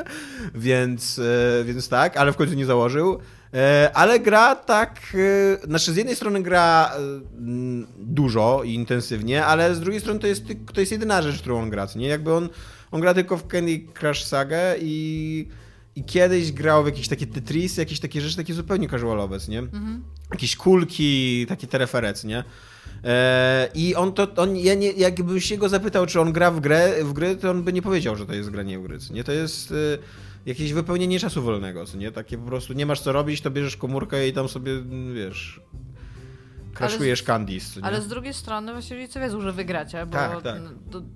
[0.54, 3.18] Więc, e, więc tak, ale w końcu nie założył.
[3.54, 5.16] E, ale gra tak,
[5.62, 6.92] e, znaczy z jednej strony gra
[7.38, 11.62] mm, dużo i intensywnie, ale z drugiej strony to jest, to jest jedyna rzecz, którą
[11.62, 12.08] on gra, nie?
[12.08, 12.48] Jakby on,
[12.90, 15.48] on gra tylko w Candy Crush Saga i,
[15.96, 19.58] i kiedyś grał w jakieś takie Tetris, jakieś takie rzeczy takie zupełnie casualowe, nie?
[19.58, 20.04] Mhm.
[20.30, 22.44] jakieś kulki, takie tereferec, nie?
[23.04, 26.60] E, I on to, on, ja nie, jakbyś się go zapytał, czy on gra w
[26.60, 29.24] grę, w gry, to on by nie powiedział, że to jest granie w gry, nie?
[29.24, 29.74] To jest e,
[30.46, 32.12] jakieś wypełnienie czasu wolnego, co nie?
[32.12, 35.60] Takie po prostu nie masz co robić, to bierzesz komórkę i tam sobie, mm, wiesz,
[36.88, 37.24] kraszujesz
[37.76, 37.84] nie?
[37.84, 40.60] Ale z drugiej strony właśnie rodzice wiedzą, że wygracie, bo Tak, tak.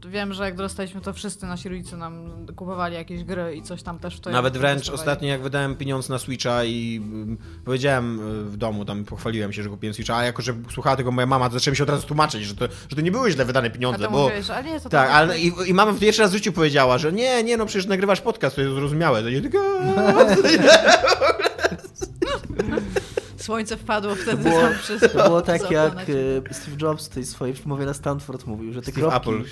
[0.09, 3.99] wiem, że jak dorastaliśmy, to wszyscy nasi rodzice nam kupowali jakieś gry i coś tam
[3.99, 8.45] też w to Nawet wręcz ostatnio jak wydałem pieniądze na Switcha i mm, powiedziałem y,
[8.45, 11.49] w domu, tam pochwaliłem się, że kupiłem Switcha, a jako, że słuchała tego moja mama,
[11.49, 13.71] to zaczęła mi się od razu tłumaczyć, że to, że to nie były źle wydane
[13.71, 14.23] pieniądze, bo...
[14.23, 16.99] mówiłeś, a nie, to Tak, tam- ale i, i mama pierwszy raz w życiu powiedziała,
[16.99, 19.23] że nie, nie, no przecież nagrywasz podcast, to jest zrozumiałe.
[19.23, 19.59] To nie tylko...
[23.45, 25.95] Słońce wpadło wtedy było- tam przez To było tak jak
[26.51, 29.45] e, Steve Jobs w tej swojej przemowie na Stanford mówił, że te Steve kropki, Apple,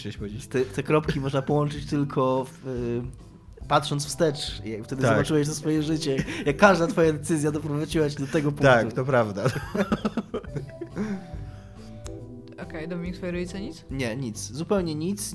[0.48, 4.62] te, te kropki można połączyć tylko w, e, patrząc wstecz.
[4.64, 5.10] I jak wtedy Tak.
[5.10, 6.24] zobaczyłeś to swoje życie.
[6.46, 8.66] Jak każda twoja decyzja doprowadziła cię do tego punktu.
[8.66, 9.42] Tak, to prawda.
[12.62, 13.84] Okej, Dominik, twoi rodzice nic?
[13.90, 14.52] Nie, nic.
[14.52, 15.34] Zupełnie nic.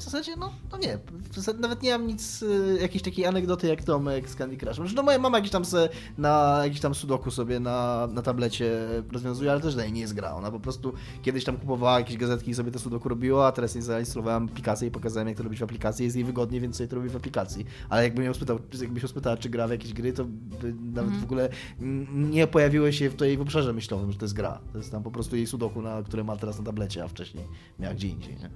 [0.00, 0.98] Mm, W zasadzie, no, no nie.
[1.30, 4.76] W zasadzie nawet nie mam nic, y, jakiejś takiej anegdoty jak Tomek z Candy Crush.
[4.76, 8.70] Znaczy, no moja mama jakiś tam se, na jakiś tam sudoku sobie na, na tablecie
[9.12, 10.34] rozwiązuje, ale też dalej nie jest gra.
[10.34, 13.74] Ona po prostu kiedyś tam kupowała jakieś gazetki i sobie to sudoku robiła, a teraz
[13.74, 16.04] jej zainstalowałem aplikację i pokazałem jak to robić w aplikacji.
[16.04, 17.66] Jest jej wygodniej, więc sobie to robi w aplikacji.
[17.88, 21.10] Ale jakbym ją spytał, jakbyś ją spytała, czy gra w jakieś gry, to by nawet
[21.16, 21.48] w ogóle
[21.80, 24.60] mm, nie pojawiły się w tej w obszarze myślowym, że to jest gra.
[24.72, 27.44] To jest tam po prostu jej sudoku, na, które ma teraz na tablecie, a wcześniej
[27.78, 28.36] miała gdzie indziej.
[28.36, 28.50] Nie?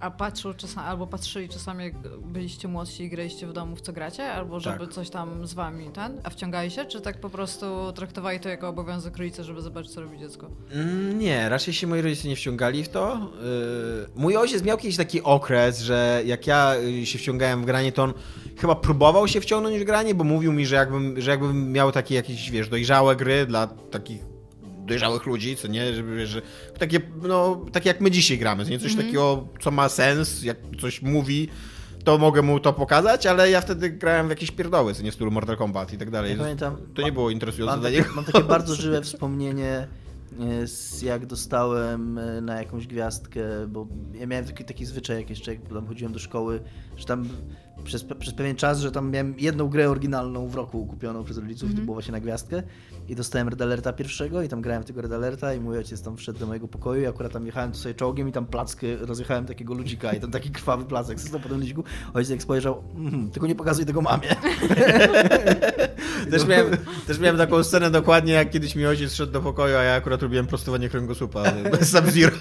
[0.00, 3.92] A patrzył czasami, albo patrzyli czasami, jak byliście młodsi i graliście w domu, w co
[3.92, 4.32] gracie?
[4.32, 4.94] Albo żeby Tak.
[4.94, 6.20] coś tam z wami ten?
[6.24, 6.84] A wciągali się?
[6.84, 10.50] Czy tak po prostu traktowali to jako obowiązek rodzica, żeby zobaczyć, co robi dziecko?
[10.72, 13.30] Mm, Nie, raczej się moi rodzice nie wciągali w to.
[13.42, 17.92] Yy, Mój ojciec miał kiedyś taki okres, że jak ja y, się wciągałem w granie,
[17.92, 18.14] to on
[18.58, 22.14] chyba próbował się wciągnąć w granie, bo mówił mi, że jakbym, że jakbym miał takie
[22.14, 24.29] jakieś, wiesz, dojrzałe gry dla takich
[24.90, 26.42] dojrzałych ludzi, co nie, że, że
[26.78, 31.02] takie, no, takie jak my dzisiaj gramy, nie, coś takiego, co ma sens, jak coś
[31.02, 31.48] mówi,
[32.04, 35.14] to mogę mu to pokazać, ale ja wtedy grałem w jakieś pierdoły, co nie w
[35.14, 36.32] stylu Mortal Kombat i tak dalej.
[36.32, 38.08] Ja pamiętam, to nie było interesujące mam dla niego.
[38.16, 39.88] mam takie bardzo żywe wspomnienie
[40.40, 45.30] e, z jak dostałem e, na jakąś gwiazdkę, bo ja miałem taki, taki zwyczaj, jak
[45.30, 46.60] jeszcze jak tam chodziłem do szkoły,
[46.96, 47.28] że tam
[47.84, 51.74] przez, przez pewien czas, że tam miałem jedną grę oryginalną w roku kupioną przez rodziców,
[51.74, 52.62] to było właśnie na gwiazdkę
[53.08, 56.02] i dostałem Red Alerta pierwszego i tam grałem w tego Red Alerta i mój ojciec
[56.02, 59.46] tam wszedł do mojego pokoju i akurat tam jechałem sobie czołgiem i tam plackę rozjechałem
[59.46, 61.84] takiego ludzika i tam taki krwawy placek został po tym ludziku.
[62.14, 64.28] Ojciec jak spojrzał, mm, tylko nie pokazuj tego mamie.
[66.30, 66.76] Też miałem,
[67.06, 70.22] też miałem taką scenę dokładnie, jak kiedyś mi ojciec szedł do pokoju, a ja akurat
[70.22, 71.42] robiłem prostowanie kręgosłupa.
[71.92, 72.36] Sub-Zero.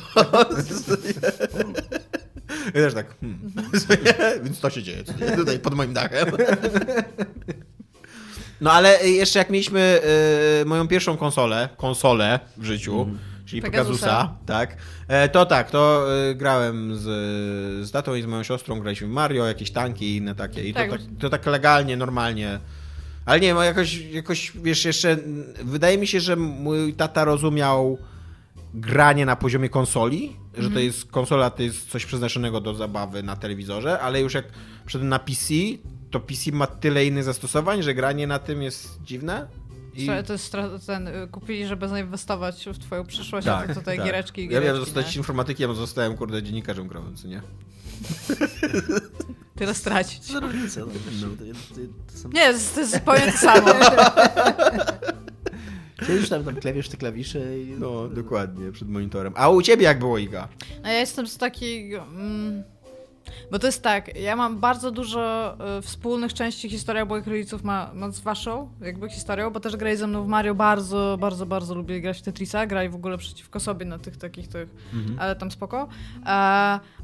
[2.68, 3.51] I też tak, hmm.
[4.43, 5.03] Więc to się dzieje
[5.36, 6.28] tutaj pod moim dachem.
[8.62, 10.01] No ale jeszcze jak mieliśmy
[10.62, 13.07] y, moją pierwszą konsolę, konsolę w życiu,
[13.45, 14.05] czyli Pegasusa.
[14.05, 17.01] Pegasusa, tak, e, to tak, to y, grałem z,
[17.88, 20.64] z tatą i z moją siostrą, graliśmy w Mario, jakieś tanki i inne takie.
[20.64, 20.89] I Tak.
[20.89, 22.60] to, tak, to tak legalnie, normalnie.
[23.26, 27.97] Ale nie wiem, jakoś, jakoś, wiesz, jeszcze mm, wydaje mi się, że mój tata rozumiał
[28.74, 30.74] granie na poziomie konsoli, że Mhm.
[30.74, 34.45] to jest konsola, to jest coś przeznaczonego do zabawy na telewizorze, ale już jak
[34.86, 35.53] wszedłem na PC,
[36.11, 39.47] to PC ma tyle innych zastosowań, że granie na tym jest dziwne.
[39.95, 40.05] I...
[40.05, 40.55] Słuchaj, To jest
[40.88, 44.67] ten, y, kupili, żeby zainwestować w twoją przyszłość, a to tutaj giereczki i Ja giereczki.
[44.67, 45.20] miałem zostać nie?
[45.20, 47.41] informatykiem, a zostałem, kurde, dziennikarzem growym, co nie?
[49.55, 50.30] Tyle stracić.
[50.34, 50.82] Różnica?
[50.82, 50.88] No,
[51.22, 51.30] są...
[52.30, 53.67] Nie, to jest, to jest zupełnie to samo.
[56.08, 57.76] Siedzisz tam, tam klewiesz te klawisze i...
[57.80, 59.34] No, dokładnie, przed monitorem.
[59.36, 60.47] A u ciebie jak było, Iga?
[60.84, 62.04] No ja jestem z takiego...
[62.04, 62.64] Mm,
[63.52, 67.91] bo to jest tak, ja mam bardzo dużo y, wspólnych części historia moich rodziców ma,
[67.93, 71.76] ma z waszą jakby historią, bo też grali ze mną w Mario, bardzo, bardzo, bardzo
[71.76, 74.70] lubię grać w Tetrisa, grali w ogóle przeciwko sobie na tych takich tych,
[75.20, 75.88] ale tam spoko.
[76.26, 76.30] E,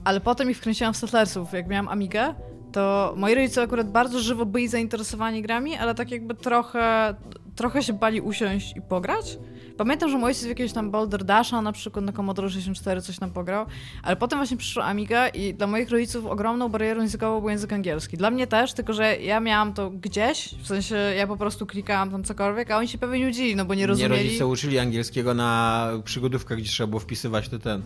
[0.04, 2.36] ale potem ich wkręciłam w Settlersów, jak miałam Amigę,
[2.76, 7.16] to moi rodzice akurat bardzo żywo byli zainteresowani grami, ale tak jakby trochę,
[7.56, 9.38] trochę się bali usiąść i pograć.
[9.78, 13.20] Pamiętam, że mój ojciec w jakiegoś tam Boulder Dasha na przykład na Commodore 64 coś
[13.20, 13.66] tam pograł,
[14.04, 18.18] ale potem właśnie przyszła Amiga i dla moich rodziców ogromną barierą językową był język angielski.
[18.18, 22.12] Dla mnie też, tylko że ja miałam to gdzieś, w sensie ja po prostu klikałam
[22.12, 24.24] tam cokolwiek, a oni się pewnie nudzili, no bo nie Nie rozumieli.
[24.24, 27.82] rodzice uczyli angielskiego na przygodówkach, gdzie trzeba było wpisywać te ten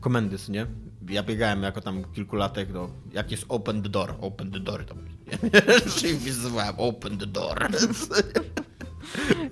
[0.00, 0.66] komendy, nie?
[1.08, 2.90] Ja biegałem jako tam kilkulatek do...
[3.12, 4.14] Jak jest open the door?
[4.20, 4.84] Open the door.
[4.84, 4.94] To...
[5.96, 7.68] Czyli wpisywałem open the door.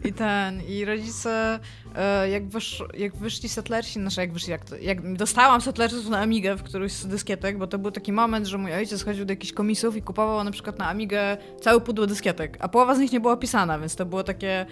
[0.04, 1.60] I ten, i rodzice,
[1.94, 6.18] e, jak, wysz, jak wyszli settlersi, znaczy jak wyszli, jak, to, jak dostałam settlersów na
[6.18, 9.32] Amigę w którymś z dyskietek, bo to był taki moment, że mój ojciec chodził do
[9.32, 13.12] jakichś komisów i kupował na przykład na Amigę całe pudło dyskietek, a połowa z nich
[13.12, 14.66] nie była opisana, więc to było takie...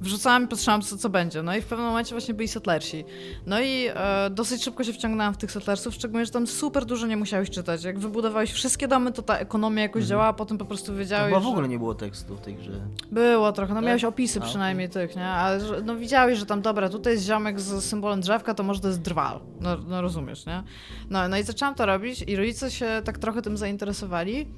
[0.00, 1.42] Wrzucałam i patrzyłam, co, co będzie.
[1.42, 3.04] No i w pewnym momencie właśnie byli settlersi.
[3.46, 7.06] No i e, dosyć szybko się wciągnęłam w tych settlersów, szczególnie, że tam super dużo
[7.06, 7.84] nie musiałeś czytać.
[7.84, 11.42] Jak wybudowałeś wszystkie domy, to ta ekonomia jakoś działała, potem po prostu wiedziałeś, Chyba w
[11.42, 11.48] że...
[11.48, 12.70] ogóle nie było tekstu w tej grze.
[13.12, 13.86] Było trochę, no Tak?
[13.86, 15.24] miałeś opisy A, przynajmniej tych, nie?
[15.26, 18.80] Ale że- no widziałeś, że tam dobra, tutaj jest ziomek z symbolem drzewka, to może
[18.80, 19.40] to jest drwal.
[19.60, 20.62] No, no rozumiesz, nie?
[21.10, 24.48] No, no i zaczęłam to robić i rodzice się tak trochę tym zainteresowali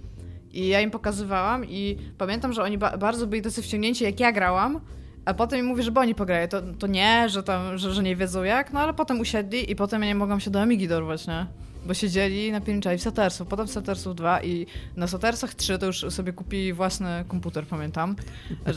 [0.53, 4.33] i ja im pokazywałam i pamiętam, że oni ba bardzo byli tacy wciągnięci, jak ja
[4.33, 4.81] grałam,
[5.29, 6.49] a potem mi mówi, żeby oni pograją.
[6.49, 9.77] To, to nie, że tam, że, że nie wiedzą jak, no ale potem usiedli i
[9.77, 11.47] potem ja nie mogłam się do Amigi dorwać, nie?
[11.87, 14.67] Bo siedzieli na pierniczali w Satersów, potem w Satersów 2 i
[14.97, 18.17] na Satersach 3 to już sobie kupili własny komputer, pamiętam,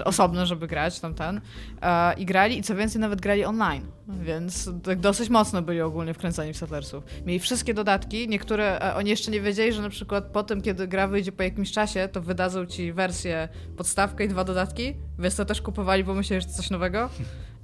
[0.05, 1.41] osobny, żeby grać tam ten.
[1.81, 6.13] E, I grali i co więcej nawet grali online, więc tak dosyć mocno byli ogólnie
[6.13, 7.03] wkręcani w Satersów.
[7.25, 10.87] Mieli wszystkie dodatki, niektóre, e, oni jeszcze nie wiedzieli, że na przykład po tym, kiedy
[10.87, 15.45] gra wyjdzie po jakimś czasie, to wydadzą ci wersję podstawkę i dwa dodatki, więc to
[15.45, 17.09] też kupowali, bo myśleli, że to coś nowego.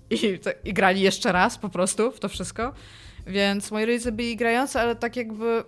[0.10, 2.74] I, to, I grali jeszcze raz po prostu w to wszystko.
[3.28, 5.64] Więc moi rodzice byli grający, ale tak jakby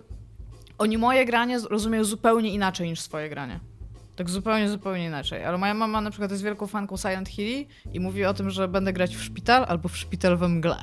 [0.78, 3.60] oni moje granie rozumieją zupełnie inaczej niż swoje granie.
[4.16, 5.44] Tak zupełnie, zupełnie inaczej.
[5.44, 8.68] Ale moja mama na przykład jest wielką fanką Silent Hill i mówi o tym, że
[8.68, 10.76] będę grać w szpital albo w szpital we mgle.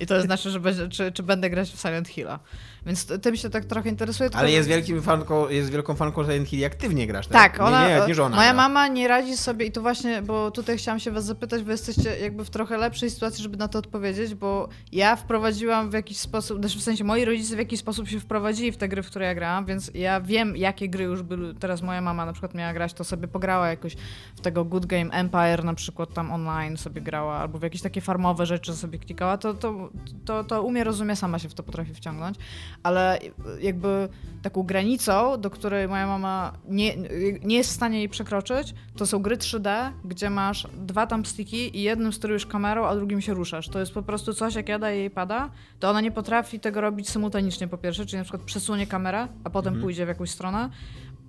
[0.00, 2.38] I to znaczy, że będzie, czy, czy będę grać w Silent Hilla.
[2.86, 4.30] Więc t- tym się tak trochę interesuje.
[4.30, 7.52] tylko Ale jest, wielkim fanką, jest wielką fanką Silent Hill i aktywnie grasz, tak?
[7.52, 8.36] tak, ona, Nie, nie, nie żona.
[8.36, 8.56] moja gra.
[8.62, 12.18] mama nie radzi sobie i to właśnie, bo tutaj chciałam się was zapytać, bo jesteście
[12.18, 16.58] jakby w trochę lepszej sytuacji, żeby na to odpowiedzieć, bo ja wprowadziłam w jakiś sposób,
[16.60, 19.26] znaczy w sensie moi rodzice w jakiś sposób się wprowadzili w te gry, w które
[19.26, 22.72] ja grałam, więc ja wiem, jakie gry już były, teraz moja mama na przykład miała
[22.72, 23.96] grać, to sobie pograła jakoś
[24.36, 28.00] w tego Good Game Empire na przykład tam online sobie grała, albo w jakieś takie
[28.00, 29.90] farmowe rzeczy sobie klikała, to, to,
[30.24, 32.36] to, to umie, rozumie, sama się w to potrafi wciągnąć,
[32.82, 33.18] ale
[33.60, 34.08] jakby
[34.42, 36.96] taką granicą, do której moja mama nie,
[37.44, 41.82] nie jest w stanie jej przekroczyć, to są gry 3D, gdzie masz dwa thumbsticki i
[41.82, 43.68] jednym sterujesz kamerą, a drugim się ruszasz.
[43.68, 45.50] To jest po prostu coś, jak ja daję jej pada,
[45.80, 49.50] to ona nie potrafi tego robić symultanicznie po pierwsze, czyli na przykład przesunie kamerę, a
[49.50, 50.70] potem pójdzie w jakąś stronę.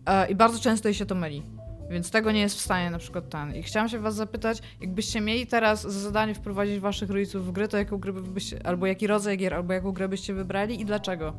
[0.05, 1.43] E, I bardzo często jej się to myli.
[1.89, 3.55] Więc tego nie jest w stanie na przykład ten.
[3.55, 7.67] I chciałam się was zapytać, jakbyście mieli teraz za zadanie wprowadzić waszych rodziców w grę,
[7.67, 11.33] to jaką grę byście, albo jaki rodzaj gier, albo jaką grę byście wybrali i dlaczego?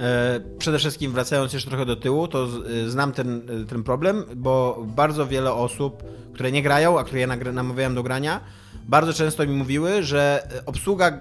[0.00, 2.48] E, przede wszystkim wracając jeszcze trochę do tyłu, to
[2.84, 6.02] e, znam ten, e, ten problem, bo bardzo wiele osób,
[6.34, 8.40] które nie grają, a które ja namawiałem do grania,
[8.88, 11.20] bardzo często mi mówiły, że obsługa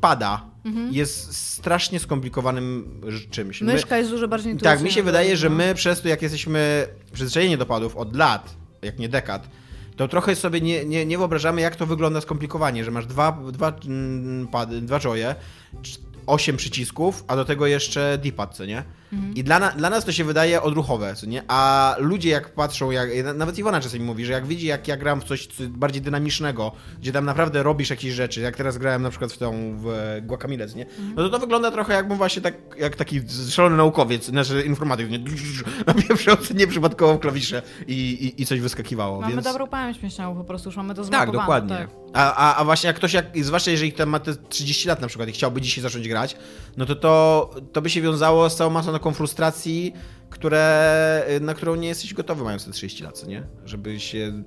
[0.00, 0.51] pada
[0.90, 3.00] jest strasznie skomplikowanym
[3.30, 3.60] czymś.
[3.60, 4.84] My- Myszka jest dużo bardziej tak, intuicyjna.
[4.84, 5.56] mi się wydaje, że no.
[5.56, 9.48] my przez to, jak jesteśmy przyzwyczajeni do padów od lat, jak nie dekad,
[9.96, 13.72] to trochę sobie nie, nie, nie wyobrażamy, jak to wygląda skomplikowanie, że masz dwa, dwa
[13.86, 15.34] mm, pady, dwa joye,
[15.82, 18.82] cz- osiem przycisków, a do tego jeszcze D-pad, co nie?
[19.12, 19.34] Mhm.
[19.34, 21.42] I dla, na, dla nas to się wydaje odruchowe, co nie?
[21.48, 25.20] A ludzie jak patrzą, jak, nawet Iwona czasami mówi, że jak widzi, jak ja gram
[25.20, 29.10] w coś co bardziej dynamicznego, gdzie tam naprawdę robisz jakieś rzeczy, jak teraz grałem na
[29.10, 30.86] przykład w tą w Guacamole, co nie?
[30.86, 31.14] Mhm.
[31.16, 35.18] No to to wygląda trochę jakbym właśnie tak, jak taki szalony naukowiec, znaczy informatyk, nie?
[35.86, 39.44] napieprzający nieprzypadkowo klawisze i, i, i coś wyskakiwało, Mamy więc...
[39.44, 41.38] dobrą pamięć mięśniową, po prostu już mamy to Tak, zmapowane.
[41.38, 41.76] dokładnie.
[41.76, 41.90] Tak.
[42.14, 45.08] A, a, a właśnie jak ktoś, jak, zwłaszcza jeżeli ten ma te 30 lat na
[45.08, 46.36] przykład i chciałby dzisiaj zacząć grać,
[46.76, 49.92] no to to, to by się wiązało z całą masą taką frustracji,
[50.30, 53.42] które, na którą nie jesteś gotowy mając te 30 lat, co nie?
[53.64, 54.42] Żeby się,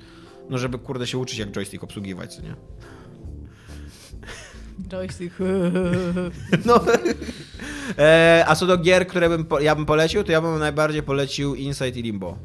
[0.49, 2.55] no żeby kurde się uczyć jak joystick obsługiwać, co nie?
[4.91, 5.36] Joystick.
[6.65, 6.82] No.
[7.97, 11.03] E, a co do gier, które bym po, ja bym polecił, to ja bym najbardziej
[11.03, 12.38] polecił Inside i Limbo.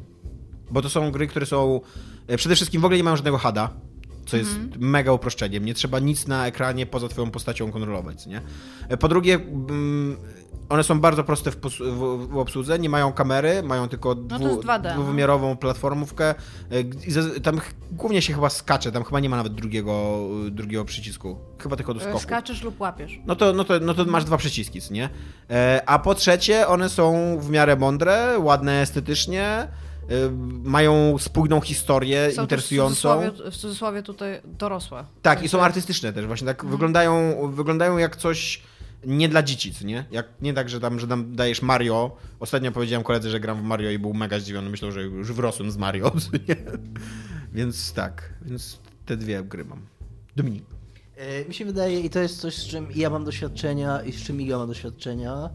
[0.71, 1.81] Bo to są gry, które są.
[2.27, 3.73] e, Przede wszystkim w ogóle nie mają żadnego hada.
[4.25, 5.65] Co jest mega uproszczeniem.
[5.65, 8.41] Nie trzeba nic na ekranie poza twoją postacią kontrolować, nie?
[8.89, 10.17] E, Po drugie, mm,
[10.69, 14.47] one są bardzo proste w, w, w obsłudze, nie mają kamery, mają tylko No dwu,
[14.47, 14.93] jest 2D, no.
[14.93, 16.35] dwuwymiarową platformówkę.
[16.69, 17.61] E, Tam
[17.91, 20.19] głównie się chyba skacze, tam chyba nie ma nawet drugiego,
[20.51, 21.37] drugiego przycisku.
[21.59, 22.19] Chyba tylko do skoku.
[22.19, 23.19] Skaczesz lub łapiesz.
[23.25, 25.09] No to, no to, no to masz dwa przyciski, nie?
[25.49, 29.67] E, a po trzecie, one są w miarę mądre, ładne estetycznie, e,
[30.63, 33.19] mają spójną historię, Są interesującą.
[33.19, 35.05] W cudzysłowie, w cudzysłowie tutaj dorosłe.
[35.21, 38.61] Tak, i są artystyczne też, właśnie tak wyglądają, wyglądają jak coś
[39.05, 40.05] nie dla dzieci, nie?
[40.11, 42.15] Jak, nie tak, że tam, że tam dajesz Mario.
[42.39, 45.71] Ostatnio powiedziałem koledze, że gram w Mario i był mega zdziwiony, myślał, że już wrosłem
[45.71, 46.11] z Mario,
[46.49, 46.55] nie?
[47.53, 49.81] Więc tak, więc te dwie gry mam.
[50.35, 50.63] Dominik.
[51.15, 54.23] E, Mi się wydaje, i to jest coś, z czym ja mam doświadczenia i z
[54.23, 55.49] czym Iga ma doświadczenia,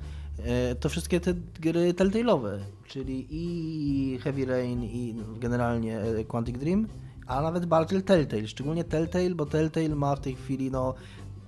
[0.81, 2.59] to wszystkie te gry Telltale'owe,
[2.89, 6.87] czyli i Heavy Rain, i generalnie e, Quantic Dream,
[7.27, 10.95] a nawet bardziej Telltale, szczególnie Telltale, bo Telltale ma w tej chwili, no,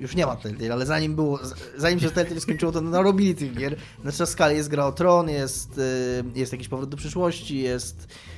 [0.01, 1.41] już nie ma Telltale, ale zanim było,
[1.77, 3.77] zanim się Telltale skończyło, to narobili tych gier.
[3.99, 8.09] Na naszej skali jest Gra o Tron, jest, e, jest jakiś powrót do przyszłości, jest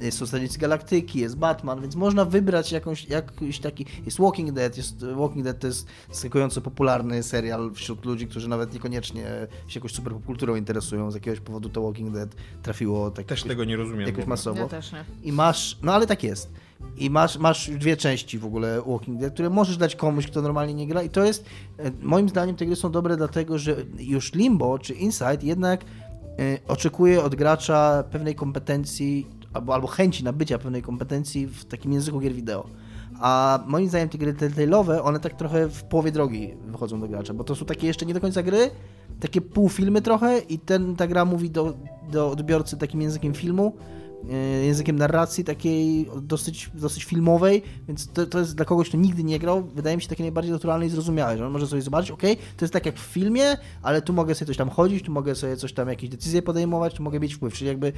[0.00, 4.76] jest są Strażnicy Galaktyki, jest Batman, więc można wybrać jakąś, jakiś taki, jest Walking Dead,
[4.76, 9.22] jest Walking Dead to jest zaskakująco popularny serial wśród ludzi, którzy nawet niekoniecznie
[9.68, 13.64] się jakąś super popkulturą interesują, z jakiegoś powodu to Walking Dead trafiło tak Też tego
[13.64, 14.06] nie rozumiem.
[14.06, 14.60] jakoś masowo.
[14.60, 15.04] Ja też nie.
[15.22, 16.50] I masz, no ale tak jest.
[16.96, 20.74] I masz, masz dwie części w ogóle Walking Dead, które możesz dać komuś, kto normalnie
[20.74, 21.02] nie gra.
[21.02, 21.44] I to jest,
[21.78, 25.84] e, moim zdaniem, te gry są dobre, dlatego że już Limbo czy Inside jednak
[26.68, 32.32] oczekuje od gracza pewnej kompetencji albo, albo chęci nabycia pewnej kompetencji w takim języku gier
[32.32, 32.66] wideo.
[33.20, 37.34] A moim zdaniem te gry Telltale'owe, one tak trochę w połowie drogi wychodzą do gracza,
[37.34, 38.70] bo to są takie jeszcze nie do końca gry,
[39.20, 41.74] takie półfilmy trochę i ten, ta gra mówi do,
[42.10, 43.76] do odbiorcy takim językiem filmu,
[44.64, 49.38] językiem narracji takiej dosyć, dosyć filmowej, więc to, to jest dla kogoś, kto nigdy nie
[49.38, 52.22] grał, wydaje mi się takie najbardziej naturalne i zrozumiałe, że on może sobie zobaczyć, ok,
[52.56, 55.34] to jest tak jak w filmie, ale tu mogę sobie coś tam chodzić, tu mogę
[55.34, 57.92] sobie coś tam, jakieś decyzje podejmować, tu mogę mieć wpływ, czyli jakby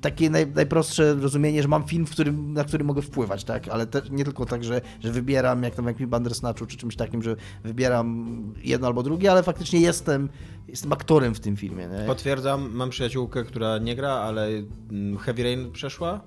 [0.00, 3.86] takie naj, najprostsze rozumienie, że mam film, w którym, na który mogę wpływać, tak, ale
[3.86, 7.22] te, nie tylko tak, że, że wybieram, jak tam jak mi Bandersnatchu, czy czymś takim,
[7.22, 10.28] że wybieram jedno albo drugie, ale faktycznie jestem,
[10.68, 12.06] jestem aktorem w tym filmie, nie?
[12.06, 14.48] Potwierdzam, mam przyjaciółkę, która nie gra, ale
[14.90, 16.20] mm, Heavy Rain przeszła.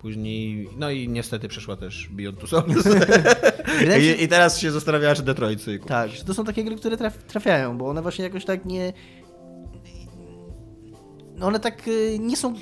[0.00, 2.86] Później, no i niestety przeszła też Beyond Two Souls.
[4.18, 5.78] I, I teraz się zastanawiała, czy Detroit sobie.
[5.78, 8.92] Tak, że to są takie gry, które traf, trafiają, bo one właśnie jakoś tak nie.
[11.36, 12.54] No one tak y, nie są.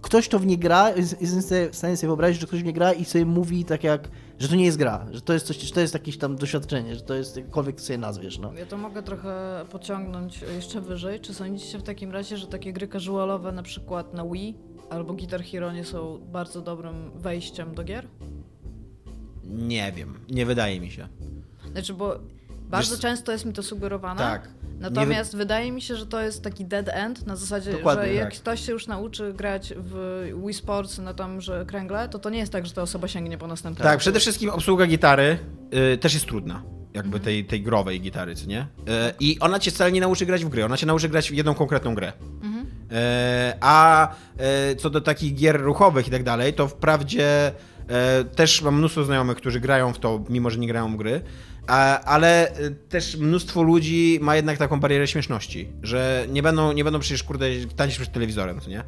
[0.00, 2.92] Ktoś, kto w nie gra, jest w stanie sobie wyobrazić, że ktoś w nie gra
[2.92, 4.08] i sobie mówi tak jak,
[4.42, 6.94] że to nie jest gra, że to jest coś, że to jest jakieś tam doświadczenie,
[6.94, 8.52] że to jest jakkolwiek sobie nazwiesz, no.
[8.52, 11.20] Ja to mogę trochę pociągnąć jeszcze wyżej.
[11.20, 14.54] Czy sądzicie w takim razie, że takie gry casualowe na przykład na Wii
[14.90, 18.08] albo Guitar Hero nie są bardzo dobrym wejściem do gier?
[19.44, 21.08] Nie wiem, nie wydaje mi się.
[21.72, 22.18] Znaczy, bo
[22.72, 24.20] bardzo Wiesz- często jest mi to sugerowane.
[24.20, 24.48] Tak.
[24.80, 28.30] Natomiast wydaje mi się, że to jest taki dead end na zasadzie, Dokładnie że jak
[28.30, 28.38] tak.
[28.40, 32.38] ktoś się już nauczy grać w Wii Sports na tam, że kręgle, to to nie
[32.38, 33.82] jest tak, że ta osoba sięgnie po następny.
[33.84, 35.38] Tak, przede wszystkim obsługa gitary
[35.94, 36.62] y, też jest trudna.
[36.94, 37.24] Jakby Mhm.
[37.24, 38.60] tej, tej growej gitary, co nie?
[38.60, 38.64] Y,
[39.20, 41.54] I ona cię wcale nie nauczy grać w gry, ona cię nauczy grać w jedną
[41.54, 42.12] konkretną grę.
[42.42, 42.66] Mhm.
[42.92, 44.08] E, a
[44.38, 47.52] e, co do takich gier ruchowych i tak dalej, to wprawdzie
[48.36, 51.20] też mam mnóstwo znajomych, którzy grają w to, mimo że nie grają w gry,
[52.04, 57.00] ale e, też mnóstwo ludzi ma jednak taką barierę śmieszności, że nie będą, nie będą
[57.00, 57.46] przecież, kurde,
[57.76, 58.84] tańczyć przed telewizorem, co nie?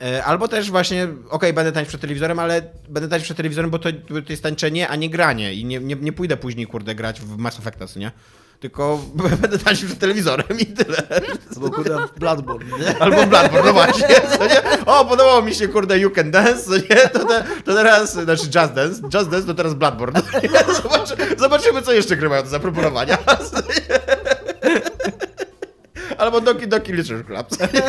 [0.00, 3.78] E, Albo też właśnie, okej, będę tańczyć przed telewizorem, ale będę tańczyć przed telewizorem, bo
[3.78, 3.88] to,
[4.26, 5.54] to jest tańczenie, a nie granie.
[5.54, 8.12] I nie, nie, nie pójdę później, kurde, grać w Mass Effecta, co nie?
[8.62, 8.98] Tylko
[9.40, 11.02] będę tańczyć przed telewizorem i tyle.
[11.56, 12.98] Bo kurde, Bloodborne, nie?
[13.02, 14.08] Albo Bloodborne, no właśnie,
[14.38, 14.86] co nie?
[14.86, 17.08] O, podobało mi się, kurde, You Can Dance, co nie?
[17.08, 20.20] To, te, to teraz, znaczy Just Dance, Just Dance to teraz Bloodborne.
[20.82, 23.18] Zobaczy, zobaczymy, co jeszcze gry mają do zaproponowania.
[26.18, 27.48] Albo Doki Doki Literature Club.
[27.56, 27.82] co nie?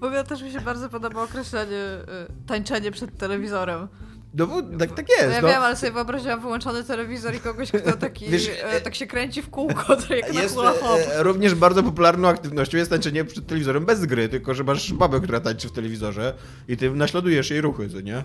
[0.00, 3.88] W ogóle też mi się bardzo podoba określenie y, tańczenie przed telewizorem.
[4.34, 5.48] No bo tak, tak No jest, ja no.
[5.48, 9.42] wiem, ale sobie wyobraziłam wyłączony telewizor i kogoś, kto taki, Wiesz, e, tak się kręci
[9.42, 11.00] w kółko, to jak na Jest hula hop.
[11.12, 15.20] e, również bardzo popularną aktywnością jest tańczenie przed telewizorem bez gry, tylko że masz babę,
[15.20, 16.34] która tańczy w telewizorze
[16.68, 18.24] i ty naśladujesz jej ruchy, co nie?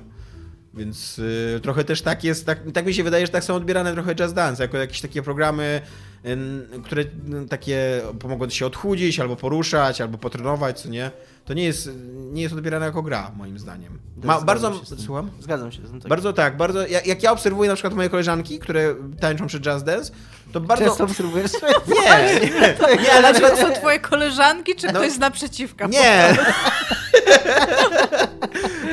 [0.73, 3.93] Więc y, trochę też tak jest, tak, tak mi się wydaje, że tak są odbierane
[3.93, 5.81] trochę Jazz Dance, jako jakieś takie programy,
[6.25, 7.07] ym, które y,
[7.49, 11.11] takie pomogą ci się odchudzić, albo poruszać, albo potrenować, co nie?
[11.45, 11.89] To nie jest,
[12.31, 13.99] nie jest odbierane jako gra, moim zdaniem.
[14.23, 15.31] Ma, Zgadzam bardzo, słucham?
[15.39, 16.01] Zgadzam się z tym.
[16.01, 16.09] Tak.
[16.09, 16.87] Bardzo tak, bardzo.
[16.87, 20.11] Jak, jak ja obserwuję na przykład moje koleżanki, które tańczą przed Jazz Dance,
[20.51, 20.85] to bardzo.
[20.85, 21.51] Często obserwujesz?
[21.87, 22.49] Nie, nie,
[23.03, 23.59] nie, ale to przykład...
[23.59, 24.93] są twoje koleżanki, czy No.
[24.93, 25.87] ktoś z naprzeciwka?
[25.87, 26.37] Nie!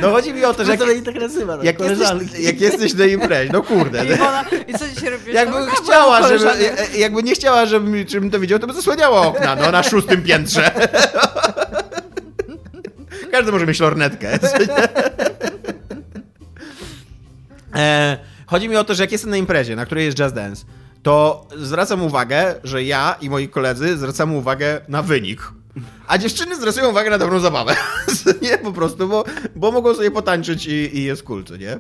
[0.01, 2.95] No chodzi mi o to, że Że jak, tak nazywa, tak, jak, jesteś, jak jesteś
[2.95, 4.07] na imprezie, no kurde.
[4.07, 4.29] I, no.
[4.29, 5.35] ona, I co dzisiaj robisz?
[5.35, 6.99] Jakby No, chciała, żeby, koleżankę.
[6.99, 10.71] jakby nie chciała, żebym, żebym to widział, to by zasłaniała okna, no, na szóstym piętrze.
[13.33, 14.39] Każdy może mieć lornetkę.
[17.77, 20.65] E, chodzi mi o to, że jak jestem na imprezie, na której jest jazz dance,
[21.03, 25.41] to zwracam uwagę, że ja i moi koledzy zwracamy uwagę na wynik.
[26.07, 27.77] A dziewczyny zwracają uwagę na dobrą zabawę.
[28.43, 29.25] nie, po prostu, bo,
[29.57, 31.79] bo mogą sobie potańczyć i, i jest cool, co nie?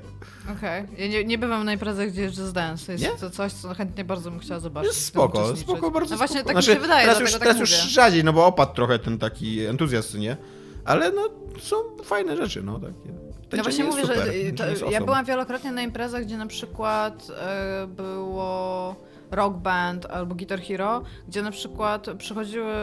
[0.58, 0.84] Okej.
[0.98, 2.92] Ja nie, nie bywam na imprezach, gdzie jest Just Dance.
[2.92, 3.10] Jest Nie?
[3.10, 4.92] to coś, co chętnie bardzo bym chciała zobaczyć.
[4.92, 6.54] Jest spoko, spoko, bardzo No właśnie spoko.
[6.54, 7.62] tak mi się wydaje, teraz już, tak teraz mówię.
[7.62, 10.36] już rzadziej, no bo opadł trochę ten taki entuzjazm, nie?
[10.84, 11.28] Ale no,
[11.60, 12.92] są fajne rzeczy, no takie.
[13.12, 16.46] No Tańczenie właśnie mówię, super, że y, to, ja byłam wielokrotnie na imprezach, gdzie na
[16.46, 18.96] przykład e, było
[19.30, 22.74] rock band albo Guitar Hero, gdzie na przykład przychodziły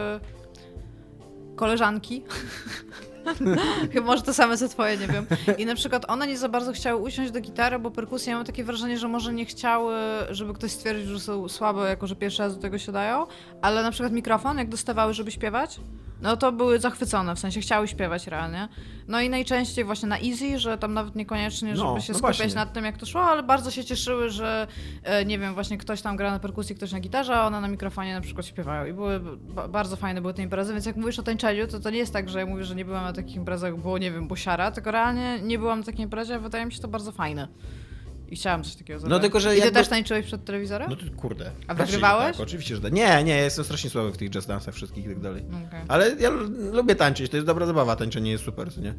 [1.58, 2.22] koleżanki.
[3.92, 5.26] Chyba może to same co twoje, nie wiem.
[5.58, 8.46] I na przykład one nie za bardzo chciały usiąść do gitary, bo perkusja, ja mam
[8.46, 9.94] takie wrażenie, że może nie chciały,
[10.30, 13.26] żeby ktoś stwierdził, że są słabe, jako że pierwszy raz do tego siadają,
[13.62, 15.80] ale na przykład mikrofon, jak dostawały, żeby śpiewać,
[16.22, 18.68] no to były zachwycone, w sensie chciały śpiewać realnie.
[19.08, 22.54] No i najczęściej właśnie na easy, że tam nawet niekoniecznie, żeby No, się no skupiać
[22.54, 24.66] nad tym, jak to szło, ale bardzo się cieszyły, że
[25.02, 27.68] e, nie wiem, właśnie ktoś tam gra na perkusji, ktoś na gitarze, a one na
[27.68, 28.86] mikrofonie na przykład śpiewają.
[28.86, 31.90] I były ba- bardzo fajne były te imprezy, więc jak mówisz o tańczeniu, to to
[31.90, 34.28] nie jest tak, że ja mówię, że nie byłam na takich imprezach, bo nie wiem,
[34.28, 37.12] bo siara, tylko realnie nie byłam na takiej imprezie, a wydaje mi się to bardzo
[37.12, 37.48] fajne.
[38.28, 39.20] I chciałam coś takiego zrobić.
[39.20, 40.90] tylko, że I ty jakby- też tańczyłeś przed telewizorem?
[40.90, 41.50] No to kurde.
[41.66, 42.36] A wygrywałeś?
[42.36, 42.92] Tak, oczywiście, że tak.
[42.92, 45.44] Nie, nie, jestem strasznie słaby w tych jazz dance'ach wszystkich i tak dalej.
[45.68, 45.80] Okej.
[45.88, 46.30] Ale ja
[46.72, 48.94] lubię tańczyć, to jest dobra zabawa, tańczenie jest super, co nie?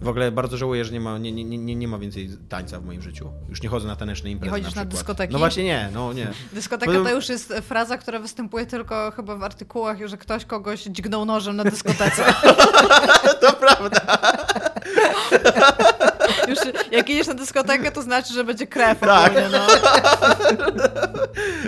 [0.00, 2.84] W ogóle bardzo żałuję, że nie ma, nie, nie, nie, nie ma więcej tańca w
[2.84, 3.30] moim życiu.
[3.48, 4.88] Już nie chodzę na taneczne imprezy chodzisz na przykład.
[4.88, 5.32] dyskoteki?
[5.32, 6.30] No właśnie nie, no nie.
[6.52, 10.82] Dyskoteka Potem- to już jest fraza, która występuje tylko chyba w artykułach, że ktoś kogoś
[10.82, 12.24] dźgnął nożem na dyskotece.
[13.40, 14.18] to prawda.
[16.48, 16.58] Już
[16.90, 19.32] jak idziesz na dyskotekę, to znaczy, że będzie krew Tak.
[19.32, 19.66] ogólnie, no.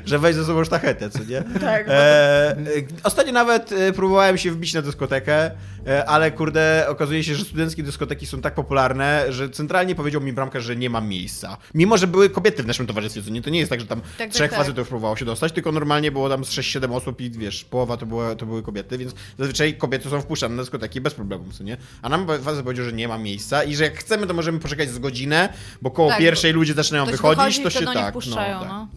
[0.04, 1.42] Że weź ze sobą sztachetę, co nie?
[1.60, 2.56] Tak, E,
[3.02, 5.50] ostatnio nawet e, próbowałem się wbić na dyskotekę,
[5.86, 10.32] e, ale kurde, okazuje się, że studenckie dyskoteki są tak popularne, że centralnie powiedział mi
[10.32, 11.56] bramkarz, że nie mam miejsca.
[11.74, 13.42] Mimo, że były kobiety w naszym towarzystwie, co nie?
[13.42, 14.58] To nie jest tak, że tam tak, trzech tak.
[14.58, 18.06] facetów próbowało się dostać, tylko normalnie było tam z 6-7 osób i wiesz, połowa to,
[18.06, 21.76] była, to były kobiety, więc zazwyczaj kobiety są wpuszczane na dyskoteki bez problemu, co nie?
[22.02, 24.90] A nam facet powiedział, że nie ma miejsca i że jak chcemy, to możemy poczekać
[24.90, 25.48] z godzinę,
[25.82, 28.68] bo koło Tak, pierwszej ludzie zaczynają wychodzić, wychodzi to się oni tak, wpuszczają, tak.
[28.68, 28.88] no.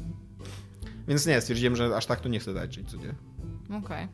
[1.07, 3.15] Więc nie, stwierdziłem, że aż tak to nie chcę tańczyć, co nie?
[3.77, 4.07] Okej.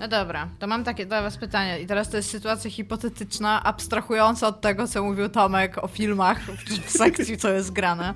[0.00, 1.80] No dobra, to mam takie dla was pytanie.
[1.80, 6.86] I teraz to jest sytuacja hipotetyczna, abstrahująca od tego, co mówił Tomek o filmach w,
[6.86, 8.14] w sekcji, co jest grane.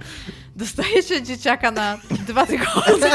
[0.56, 3.10] Dostajecie dzieciaka na dwa tygodnie.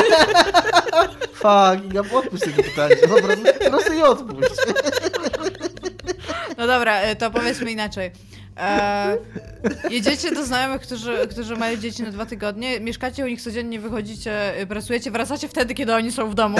[1.41, 2.95] Fuck, ja odpuść tego pytania.
[3.09, 4.49] No, po prostu, po prostu je odpuść.
[6.57, 8.11] No dobra, e, to powiedzmy inaczej.
[8.57, 9.17] E,
[9.89, 14.57] jedziecie do znajomych, którzy, którzy mają dzieci na dwa tygodnie, mieszkacie u nich codziennie, wychodzicie,
[14.57, 16.57] e, pracujecie, wracacie wtedy, kiedy oni są w domu.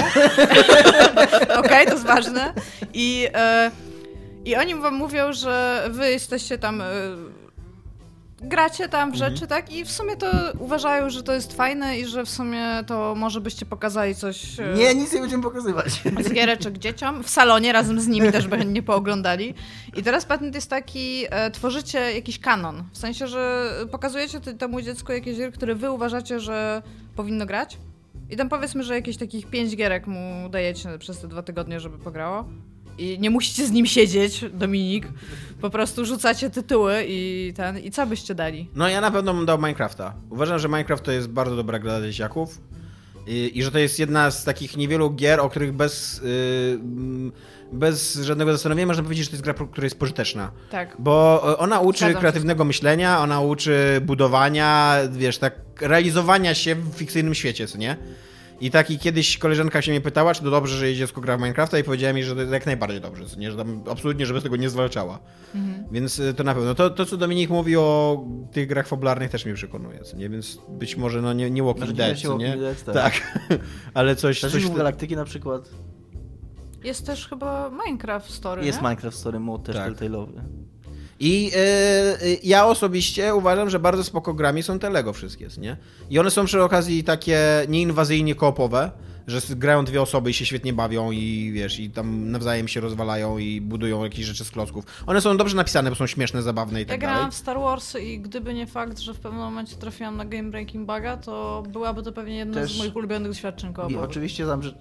[1.59, 2.53] Okej, to jest ważne.
[2.93, 3.71] I, e,
[4.45, 6.85] I oni wam mówią, że wy jesteście tam e,
[8.41, 9.31] gracie tam w Mhm.
[9.33, 9.71] rzeczy, tak?
[9.71, 10.27] I w sumie to
[10.59, 14.59] uważają, że to jest fajne i że w sumie to może byście pokazali coś...
[14.59, 16.01] e, Nie, nic nie będziemy pokazywać.
[16.21, 19.53] z giereczek dzieciom w salonie razem z nimi też by chętnie pooglądali.
[19.97, 22.83] I teraz patent jest taki, e, tworzycie jakiś kanon.
[22.91, 26.81] W sensie, że pokazujecie temu dziecku jakieś gry, które wy uważacie, że
[27.15, 27.77] powinno grać.
[28.29, 31.97] I tam powiedzmy, że jakieś takich pięć gierek mu dajecie przez te dwa tygodnie, żeby
[31.97, 32.45] pograło.
[33.01, 35.07] I nie musicie z nim siedzieć, Dominik.
[35.61, 37.79] Po prostu rzucacie tytuły i ten.
[37.79, 38.69] I co byście dali?
[38.75, 40.13] No ja na pewno bym dał Minecrafta.
[40.29, 42.61] Uważam, że Minecraft to jest bardzo dobra gra dla dzieciaków
[43.27, 46.79] i, i że to jest jedna z takich niewielu gier, o których bez, yy,
[47.71, 50.51] bez żadnego zastanowienia można powiedzieć, że to jest gra, która jest pożyteczna.
[50.71, 50.95] Tak.
[50.99, 56.75] Bo e, ona uczy Zgadzam się kreatywnego myślenia, ona uczy budowania, wiesz, tak realizowania się
[56.75, 57.97] w fikcyjnym świecie, co nie?
[58.61, 61.39] I taki kiedyś koleżanka się mnie pytała, czy to dobrze, że jej dziecko gra w
[61.39, 63.51] Minecrafta i powiedziała mi, że to jak najbardziej dobrze, nie?
[63.51, 65.19] Że tam absolutnie, żeby z tego nie zwalczała.
[65.55, 65.85] Mhm.
[65.91, 66.75] Więc y, to na pewno.
[66.75, 70.29] To, to, co Dominik mówi o tych grach fabularnych też mnie przekonuje, co nie?
[70.29, 72.45] Więc być może no nie, nie Walking Znaczy, Dead, nie co nie?
[72.45, 72.95] Walking Dead, tak.
[72.95, 73.21] Tak.
[73.93, 74.39] Ale coś...
[74.39, 75.69] coś Strażników Galaktyki na przykład.
[76.83, 78.65] Jest też chyba Minecraft Story.
[78.65, 78.87] Jest nie?
[78.87, 79.93] Minecraft Story Mode też Tak.
[79.93, 80.41] Telltale'owy.
[81.23, 81.51] I
[82.21, 85.77] y, y, ja osobiście uważam, że bardzo spoko grami są te Lego wszystkie, nie?
[86.09, 88.91] I one są przy okazji takie nieinwazyjnie koopowe,
[89.27, 93.37] że grają dwie osoby i się świetnie bawią i wiesz, i tam nawzajem się rozwalają
[93.37, 94.85] i budują jakieś rzeczy z klocków.
[95.07, 97.15] One są dobrze napisane, bo są śmieszne, zabawne i Ja tak dalej.
[97.15, 100.49] grałam w Star Wars i gdyby nie fakt, że w pewnym momencie trafiłam na Game
[100.51, 104.03] Breaking Buga, to byłaby to pewnie jedno Też- z moich ulubionych doświadczeń I koopowych.
[104.09, 104.73] oczywiście znam, że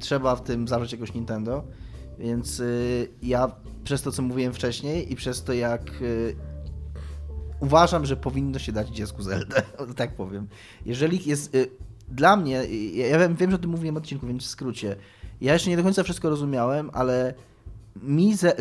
[0.00, 1.64] trzeba w tym zawrzeć jakoś Nintendo,
[2.18, 3.50] więc y, ja
[3.84, 6.36] przez to, co mówiłem wcześniej i przez to, jak y,
[7.60, 9.62] uważam, że powinno się dać dziecku Zelda,
[9.96, 10.48] tak powiem.
[10.86, 11.54] Jeżeli jest...
[11.54, 11.70] Y,
[12.08, 14.96] dla mnie, ja, wiem, wiem, że o tym mówiłem w odcinku, więc w skrócie.
[15.40, 17.34] Ja jeszcze nie do końca wszystko rozumiałem, ale
[18.02, 18.54] mi Ze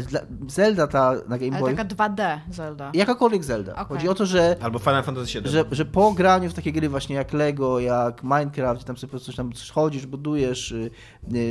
[0.47, 1.75] Zelda ta na Game Ale Boy...
[1.75, 2.91] taka 2D Zelda.
[2.93, 3.71] Jakakolwiek Zelda.
[3.71, 3.85] Okej.
[3.85, 5.51] Chodzi o to, że Albo Final Fantasy VII.
[5.51, 9.07] że, że po graniu w takie gry właśnie jak Lego, jak Minecraft, gdzie tam sobie
[9.07, 10.73] po prostu coś tam chodzisz, budujesz,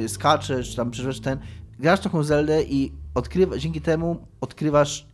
[0.08, 1.38] skaczesz, tam przeżywasz ten,
[1.80, 5.06] grasz taką Zeldę i odkrywa, dzięki temu odkrywasz,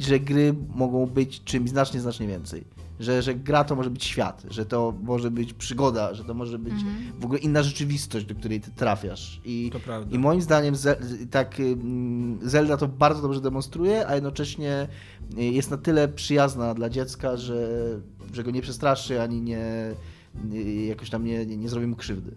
[0.00, 2.64] że gry mogą być czymś znacznie, znacznie więcej.
[3.00, 6.58] Że, że gra to może być świat, że to może być przygoda, że to może
[6.58, 6.74] być
[7.20, 9.40] w ogóle inna rzeczywistość, do której ty trafiasz.
[9.44, 10.16] I, To prawda.
[10.16, 10.96] i moim zdaniem Ze-
[11.30, 14.88] tak ym, Zelda to bardzo dobrze demonstruje, a jednocześnie
[15.38, 17.68] y, jest na tyle przyjazna dla dziecka, że,
[18.32, 19.90] że go nie przestraszy ani nie
[20.54, 22.32] y, jakoś tam nie, nie, nie zrobi mu krzywdy.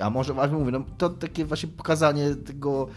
[0.00, 2.88] A może, ale mówię, no, to takie właśnie pokazanie tego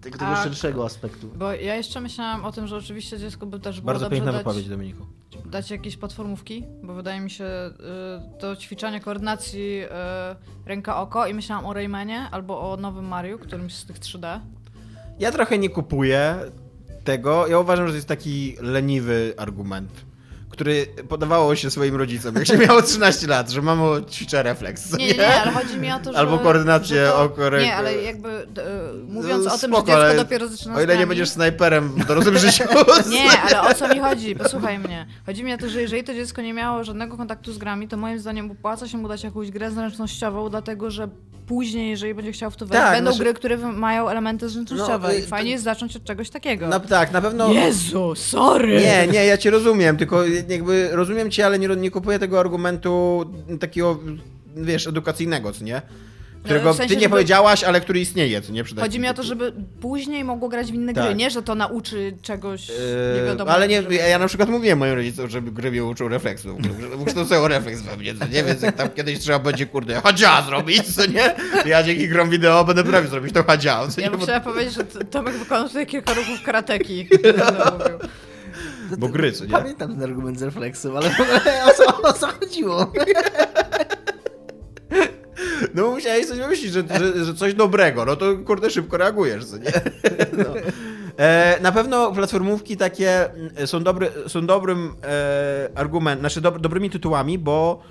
[0.00, 1.28] tego, tego A- szerszego aspektu.
[1.36, 4.32] Bo ja jeszcze myślałam o tym, że oczywiście dziecko by też było Bardzo dobrze piękna
[4.32, 5.06] dać, wypowiedź, Dominiku.
[5.46, 9.88] dać jakieś platformówki, bo wydaje mi się y, to ćwiczenie koordynacji y,
[10.66, 14.40] ręka-oko i myślałam o Raymanie albo o nowym Mariu, którymś z tych 3D.
[15.18, 16.38] Ja trochę nie kupuję
[17.04, 17.46] tego.
[17.46, 19.90] Ja uważam, że to jest taki leniwy argument,
[20.54, 24.92] który podawało się swoim rodzicom, jak się miało 13 lat, że mamo ćwiczę refleks.
[24.98, 26.18] Nie, nie, nie, ale chodzi mi o to, że...
[26.18, 27.50] Albo koordynację że to.
[27.60, 28.46] Nie, ale jakby y,
[29.08, 32.38] mówiąc o tym, Spoko, że dziecko dopiero zaczyna O ile nie będziesz snajperem w dorosłym
[32.44, 32.64] życiu.
[33.10, 34.36] Nie, ale o co mi chodzi?
[34.36, 35.06] Posłuchaj mnie.
[35.26, 37.96] Chodzi mi o to, że jeżeli to dziecko nie miało żadnego kontaktu z grami, to
[37.96, 41.08] moim zdaniem opłaca się mu dać jakąś grę zręcznościową, dlatego że
[41.46, 45.08] później, jeżeli będzie chciał w to wejść, Tak, będą znaczy- gry, które mają elementy zręcznościowe
[45.08, 46.68] No, i fajnie to- jest zacząć od czegoś takiego.
[46.68, 47.52] No tak, na pewno...
[47.52, 48.80] Jezu, sorry!
[48.80, 53.24] Nie, nie, ja cię rozumiem, tylko jakby rozumiem cię, ale nie, nie kupuję tego argumentu
[53.60, 53.98] takiego,
[54.56, 55.82] wiesz, edukacyjnego, co nie?
[56.44, 58.64] Którego No, w sensie, ty nie żeby- powiedziałaś, ale który istnieje, co nie?
[58.64, 61.04] Przyda Chodzi mi o to, żeby później mogło grać w inne Tak.
[61.04, 62.74] gry, nie, że to nauczy czegoś nie
[63.20, 63.50] Yy, wiadomo.
[63.50, 66.58] ale nie, żeby- ja na przykład mówiłem moim rodzicom, żeby gry mnie uczą refleksu,
[66.98, 68.44] ukształcają refleks we mnie, co nie?
[68.44, 71.34] Więc jak tam kiedyś trzeba będzie, kurde, hadzia zrobić, co nie?
[71.66, 74.04] Ja dzięki grom wideo będę prawie zrobić to hadzia, nie?
[74.04, 77.08] Ja Bo, musiałam powiedzieć, że Tomek wykonał tutaj kilka ruchów karateki.
[77.78, 77.98] mówił.
[78.98, 79.50] Bo gry, co nie?
[79.50, 81.06] Pamiętam ten argument z refleksem, ale
[81.68, 82.92] o co, o co chodziło?
[85.74, 89.44] No bo musiałeś coś wymyślić, że, że, że coś dobrego, no to kurde szybko reagujesz,
[89.44, 89.72] co nie?
[90.32, 90.44] No.
[91.18, 96.90] E, na pewno platformówki takie mm, są, dobry, są dobrym e, argumentem, znaczy dob, dobrymi
[96.90, 97.82] tytułami, bo,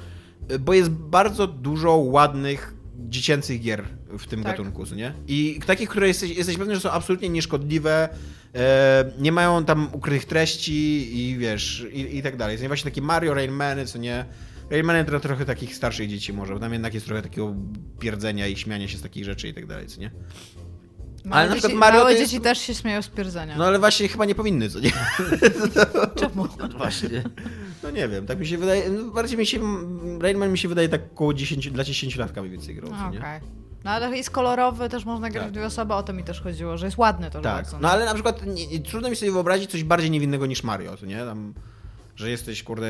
[0.59, 3.83] bo jest bardzo dużo ładnych dziecięcych gier
[4.19, 4.51] w tym Tak.
[4.51, 5.13] gatunku, nie?
[5.27, 8.09] I takich, które jesteś, jesteś pewny, że są absolutnie nieszkodliwe,
[8.55, 12.57] e, nie mają tam ukrytych treści i wiesz, i, i tak dalej.
[12.57, 12.67] Co nie?
[12.69, 14.25] Właśnie takie Mario, Rainmany, co nie?
[14.69, 17.55] Rayman to trochę takich starszych dzieci może, bo tam jednak jest trochę takiego
[17.99, 20.11] pierdzenia i śmiania się z takich rzeczy i tak dalej, co nie?
[21.25, 23.55] Małe, na przykład dzieci, Mario to małe jest- dzieci też się śmieją z pierdzenia.
[23.57, 24.91] No ale właśnie chyba nie powinny, co nie?
[26.15, 26.47] Czemu?
[26.77, 27.23] Właśnie.
[27.83, 29.59] No nie wiem, tak mi się wydaje, no bardziej mi się,
[30.19, 33.19] Rainman mi się wydaje tak około 10, dla 10 latka mniej więcej grał, Okej.
[33.19, 33.41] nie?
[33.83, 35.51] No ale jest kolorowy, też można grać Tak.
[35.51, 37.55] w dwie osoby, o to mi też chodziło, że jest ładny to Tak.
[37.55, 37.79] bardzo.
[37.79, 40.97] No ale na przykład nie, nie, trudno mi sobie wyobrazić coś bardziej niewinnego niż Mario,
[40.97, 41.17] to nie?
[41.17, 41.53] Tam,
[42.15, 42.87] że jesteś, kurde,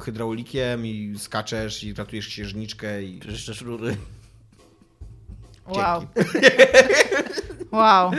[0.00, 3.20] hydraulikiem i skaczesz i ratujesz księżniczkę i...
[3.20, 3.96] Czyszczesz rury.
[5.66, 6.06] Wow.
[7.72, 8.10] wow.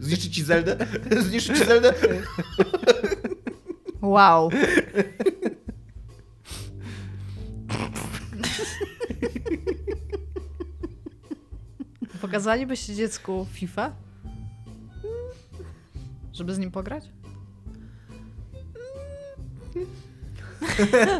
[0.00, 0.76] Zniszczy ci Zeldę?
[1.20, 1.94] Zniszczy ci Zeldę?
[4.04, 4.50] Wow.
[12.20, 13.92] Pokazalibyście dziecku FIFA?
[16.32, 17.04] Żeby z nim pograć?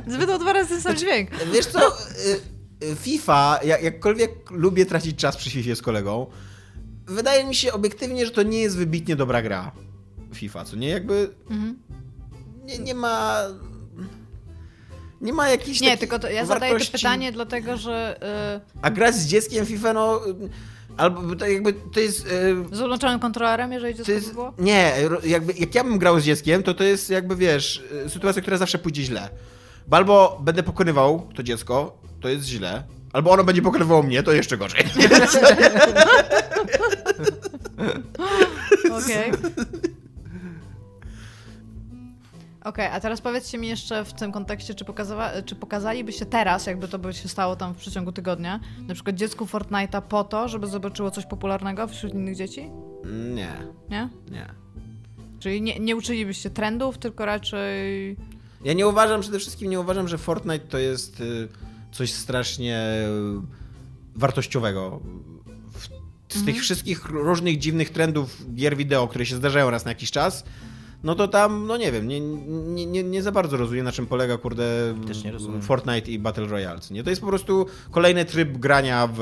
[0.18, 1.30] Wydał dwa razy ten sam dźwięk.
[1.52, 6.26] Wiesz co, y, y, FIFA, jak, jakkolwiek lubię tracić czas przy FIFA z kolegą,
[7.06, 9.72] wydaje mi się obiektywnie, że to nie jest wybitnie dobra gra.
[10.34, 10.88] FIFA, co nie?
[10.88, 11.78] Jakby Mhm.
[12.64, 13.36] Nie, nie ma...
[15.20, 16.92] Nie ma jakichś Nie, tylko to, ja zadaję to wartości.
[16.92, 18.20] pytanie dlatego, że
[18.82, 20.20] A grać z dzieckiem FIFA, no...
[20.96, 22.26] Albo to jakby to jest...
[22.72, 24.52] y, z odłączonym kontrolerem, jeżeli dziecko jest, by było?
[24.58, 24.92] nie,
[25.24, 28.56] jakby, jak ja bym grał z dzieckiem, to to jest jakby, wiesz, y, sytuacja, która
[28.56, 29.28] zawsze pójdzie źle.
[29.88, 34.32] Bo albo będę pokonywał to dziecko, to jest źle, albo ono będzie pokonywało mnie, to
[34.32, 34.84] jeszcze gorzej.
[39.04, 39.32] Okej.
[42.64, 46.88] Okej, a teraz powiedzcie mi jeszcze w tym kontekście, czy, pokazywa- czy pokazalibyście teraz, jakby
[46.88, 50.66] to by się stało tam w przeciągu tygodnia, na przykład dziecku Fortnite'a po to, żeby
[50.66, 52.70] zobaczyło coś popularnego wśród innych dzieci?
[53.34, 53.52] Nie,
[53.90, 54.08] Nie?
[54.30, 54.46] nie.
[55.40, 58.16] Czyli nie, nie uczylibyście trendów, tylko raczej...
[58.64, 61.48] Ja nie uważam, przede wszystkim nie uważam, że Fortnite to jest y,
[61.92, 65.00] coś strasznie y, wartościowego.
[66.28, 70.44] Z tych wszystkich różnych dziwnych trendów gier wideo, które się zdarzają raz na jakiś czas,
[71.04, 74.06] no to tam, no nie wiem, nie, nie, nie, nie za bardzo rozumiem, na czym
[74.06, 74.64] polega, kurde.
[75.62, 77.04] Fortnite i Battle Royale, co nie?
[77.04, 79.20] To jest po prostu kolejny tryb grania w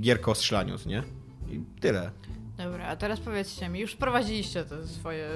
[0.00, 1.02] gierkę o strzelaniu, nie?
[1.50, 2.10] I tyle.
[2.58, 5.28] Dobra, a teraz powiedzcie mi, już wprowadziliście te swoje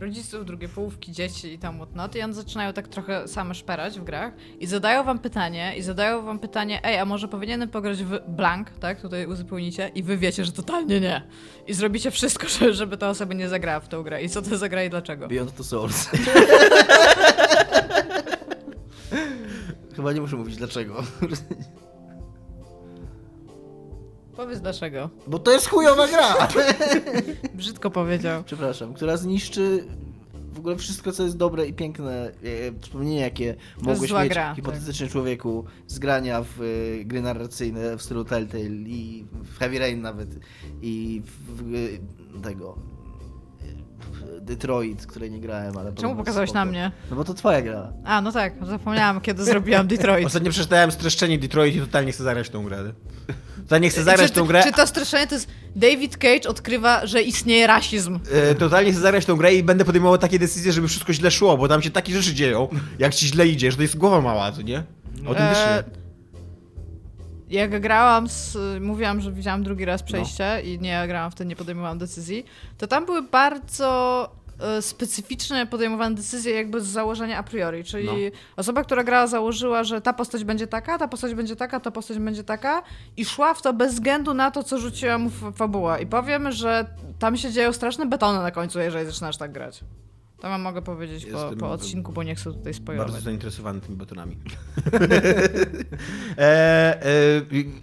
[0.00, 4.04] rodziców, drugie połówki, dzieci i tam whatnot i one zaczynają tak trochę same szperać w
[4.04, 8.18] grach i zadają wam pytanie, i zadają wam pytanie, ej, a może powinienem pograć w
[8.28, 11.22] blank, tak, tutaj uzupełnicie i wy wiecie, że totalnie nie.
[11.66, 14.22] I zrobicie wszystko, żeby- ta osoba nie zagrała w tą grę.
[14.22, 15.28] I co to za gra i dlaczego?
[15.28, 16.08] Beyond the Souls.
[19.96, 20.94] Chyba nie muszę mówić dlaczego.
[24.36, 25.10] Powiedz dlaczego.
[25.26, 26.48] Bo to jest chujowa gra!
[27.54, 28.44] Brzydko powiedział.
[28.44, 29.84] Przepraszam, która zniszczy
[30.52, 32.30] w ogóle wszystko, co jest dobre i piękne.
[32.44, 34.56] E, Wspomnienie, jakie mogłeś mieć gra, tak.
[34.56, 40.00] hipotetycznie człowieku z grania w e, gry narracyjne w stylu Telltale i w Heavy Rain
[40.00, 40.28] nawet
[40.82, 42.78] i w, w e, tego
[44.36, 46.64] e, Detroit, której nie grałem, ale Czemu pokazałeś spoko.
[46.64, 46.92] na mnie?
[47.10, 47.92] No bo to twoja gra.
[48.04, 50.26] A, no tak, zapomniałam, kiedy zrobiłam Detroit.
[50.26, 52.92] Ostatnio przeczytałem streszczenie Detroit i totalnie chcę zagrać tą grę.
[53.64, 54.62] Totalnie chcę zagrać czy, tą grę.
[54.62, 58.18] Czy to streszczenie to jest David Cage odkrywa, że istnieje rasizm.
[58.32, 61.58] E, totalnie chcę zagrać tą grę i będę podejmował takie decyzje, żeby wszystko źle szło,
[61.58, 64.52] bo tam się takie rzeczy dzieją, jak ci źle idzie, że to jest głowa mała,
[64.52, 64.82] co nie?
[65.26, 65.64] Autentycznie.
[65.64, 65.84] E,
[67.50, 68.56] jak grałam z...
[68.80, 72.44] Mówiłam, że widziałam drugi raz przejście i nie grałam wtedy, nie podejmowałam decyzji,
[72.78, 74.30] to tam były bardzo
[74.80, 78.12] specyficzne podejmowane decyzje jakby z założenia a priori, czyli No.
[78.56, 82.18] osoba, która grała założyła, że ta postać będzie taka, ta postać będzie taka, ta postać
[82.18, 82.82] będzie taka
[83.16, 85.98] i szła w to bez względu na to, co rzuciła mu fa- fabuła.
[85.98, 86.86] I powiem, że
[87.18, 89.80] tam się dzieją straszne betony na końcu, jeżeli zaczynasz tak grać.
[90.44, 93.12] To wam mogę powiedzieć po, po odcinku, bo nie chcę tutaj spoilować.
[93.12, 94.36] Bardzo zainteresowany tymi betonami.
[96.38, 97.02] e,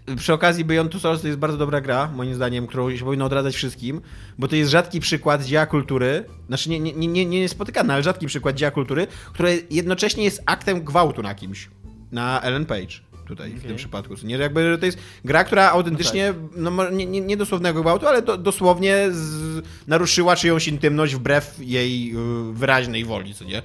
[0.09, 3.05] e, przy okazji Beyond Two Souls to jest bardzo dobra gra, moim zdaniem, którą się
[3.05, 4.01] powinno odradzać wszystkim,
[4.37, 8.27] bo to jest rzadki przykład dzieła kultury, znaczy nie, nie, nie, nie spotykany, ale rzadki
[8.27, 11.69] przykład dzieła kultury, które jednocześnie jest aktem gwałtu na kimś.
[12.11, 13.10] Na Ellen Page.
[13.25, 14.15] Tutaj, w tym przypadku.
[14.23, 17.81] Nie, że jakby że to jest gra, która autentycznie, no, mo- nie, nie, nie dosłownego
[17.81, 23.63] gwałtu, ale do, dosłownie z, naruszyła czyjąś intymność wbrew jej y, wyraźnej woli, co nie?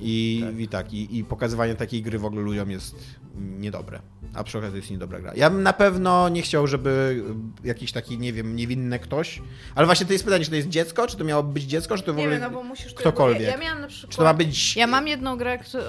[0.00, 2.96] I tak, i, tak i, i pokazywanie takiej gry w ogóle ludziom jest
[3.58, 4.00] niedobre.
[4.34, 5.32] A przy okazji jest niedobra gra.
[5.36, 7.22] Ja bym na pewno nie chciał, żeby
[7.64, 9.42] jakiś taki, nie wiem, niewinny ktoś.
[9.74, 12.02] Ale właśnie to jest pytanie, czy to jest dziecko, czy to miało być dziecko, czy
[12.02, 12.40] to w Nie ogóle.
[12.40, 12.94] wiem, no bo musisz...
[12.94, 13.42] ktokolwiek.
[13.42, 14.10] Ja, ja miałam na przykład...
[14.12, 14.76] Czy to ma być.
[14.76, 15.82] Ja mam jedną grę, któ- y,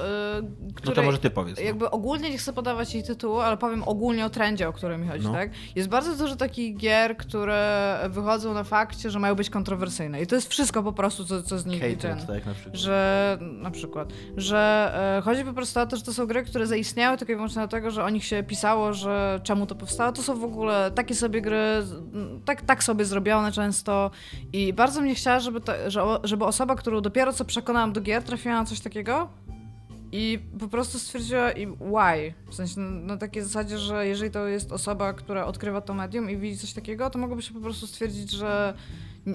[0.85, 1.57] No to może ty powiedz.
[1.59, 1.63] No.
[1.65, 5.07] Jakby ogólnie nie chcę podawać jej tytułu, ale powiem ogólnie o trendzie, o którym mi
[5.07, 5.33] chodzi, No.
[5.33, 5.49] tak?
[5.75, 10.21] Jest bardzo dużo takich gier, które wychodzą na fakcie, że mają być kontrowersyjne.
[10.21, 11.91] I to jest wszystko po prostu, co, co z nich ten.
[12.19, 12.75] Hatred, tak na przykład.
[12.75, 16.67] Że na przykład, że e, chodzi po prostu o to, że to są gry, które
[16.67, 20.11] zaistniały tylko i wyłącznie dlatego, że o nich się pisało, że czemu to powstało.
[20.11, 21.83] To są w ogóle takie sobie gry,
[22.45, 24.11] tak, tak sobie zrobione często
[24.53, 25.73] i bardzo mnie chciała, żeby, to,
[26.23, 29.29] żeby osoba, którą dopiero co przekonałam do gier, trafiła na coś takiego
[30.11, 32.33] I po prostu stwierdziła i why?
[32.49, 36.29] W sensie na, na takiej zasadzie, że jeżeli to jest osoba, która odkrywa to medium
[36.29, 38.73] i widzi coś takiego, to mogłoby się po prostu stwierdzić, że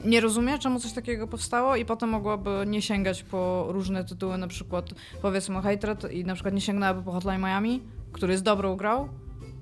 [0.05, 4.49] nie rozumie, czemu coś takiego powstało i potem mogłaby nie sięgać po różne tytuły, na
[4.49, 4.91] przykład
[5.23, 7.83] powiedzmy Hatred i na przykład nie sięgnęłaby po Hotline Miami,
[8.13, 9.09] który jest dobrą grą,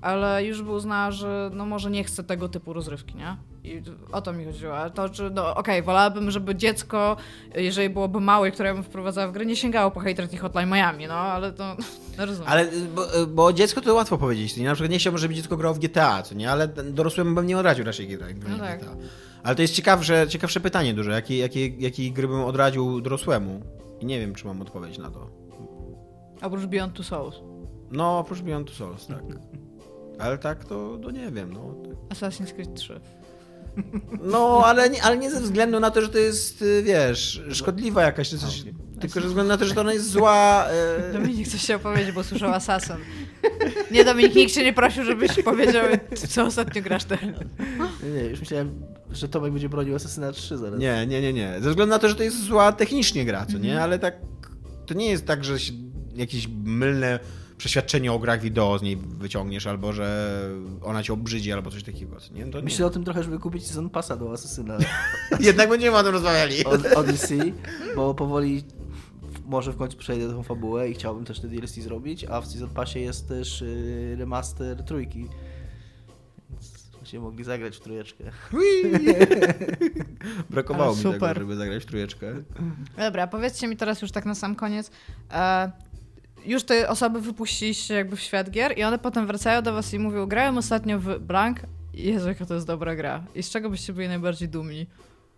[0.01, 3.37] ale już by uznała, że no może nie chce tego typu rozrywki, nie?
[3.63, 3.81] I
[4.11, 4.89] o to mi chodziło.
[4.89, 7.17] To, czy, no okej, wolałabym, żeby dziecko,
[7.55, 10.69] jeżeli byłoby małe, które ja bym wprowadzała w grę, nie sięgało po Hatred i Hotline
[10.69, 11.75] Miami, no ale to
[12.17, 12.51] no, rozumiem.
[12.51, 14.57] Ale, bo, bo dziecko to łatwo powiedzieć.
[14.57, 14.65] Nie?
[14.65, 16.51] Na przykład nie chciałbym, żeby dziecko grało w GTA, co nie?
[16.51, 18.79] Ale dorosłemu bym nie odradził raczej grania No tak.
[18.79, 18.95] GTA.
[19.43, 21.11] Ale to jest ciekawsze, ciekawsze pytanie duże.
[21.11, 23.61] Jakie, jakie, jakie gry bym odradził dorosłemu?
[23.99, 25.29] I nie wiem, czy mam odpowiedź na to.
[26.41, 27.35] Oprócz Beyond Two Souls.
[27.91, 29.23] No, oprócz Beyond Two Souls, tak.
[30.19, 31.75] Ale tak, to, to nie wiem, no.
[32.09, 32.99] Assassin's Creed 3.
[34.21, 38.03] No, ale nie, ale nie ze względu na to, że to jest, y, wiesz, szkodliwa
[38.03, 38.63] jakaś, czy coś,
[38.99, 40.65] tylko że ze względu na to, że to ona jest zła.
[40.69, 42.95] e, Dominik coś chciał powiedzieć, bo słyszał Assassin.
[43.91, 45.85] Nie, Dominik, nikt cię nie prosił, żebyś powiedział,
[46.29, 47.25] co ostatnio grasz teraz.
[48.03, 48.81] Nie, nie, już myślałem,
[49.11, 50.79] że Tomek będzie bronił Assassina 3 zaraz.
[50.79, 51.53] Nie, nie, nie, nie.
[51.61, 53.81] Ze względu na to, że to jest zła technicznie gra, co nie?
[53.81, 54.15] Ale tak,
[54.85, 55.73] to nie jest tak, że się
[56.15, 57.19] jakieś mylne
[57.59, 60.39] przeświadczenie o grach wideo z niej wyciągniesz, albo że
[60.81, 62.45] ona cię obrzydzi, albo coś takiego, nie?
[62.45, 62.63] To nie.
[62.63, 64.77] Myślę o tym trochę, żeby kupić Season Passa do Assassina
[65.39, 66.65] Jednak będziemy o tym rozmawiali.
[66.65, 67.53] od Odyssey,
[67.95, 68.63] bo powoli
[69.45, 72.69] może w końcu przejdę tą fabułę i chciałbym też te DLC zrobić, a w Season
[72.69, 75.27] Passie jest też y, remaster trójki.
[76.49, 78.23] Więc będziemy mogli zagrać w trójeczkę.
[80.49, 81.19] Brakowało mi super.
[81.19, 82.33] tego, żeby zagrać w trójeczkę.
[82.97, 84.91] Dobra, powiedzcie mi teraz już tak na sam koniec.
[85.31, 85.71] E,
[86.45, 89.99] już te osoby wypuściliście jakby w świat gier i one potem wracają do was i
[89.99, 91.59] mówią, grałem ostatnio w Blank.
[91.93, 93.23] Jezu, jaka to jest dobra gra.
[93.35, 94.87] I z czego byście byli najbardziej dumni?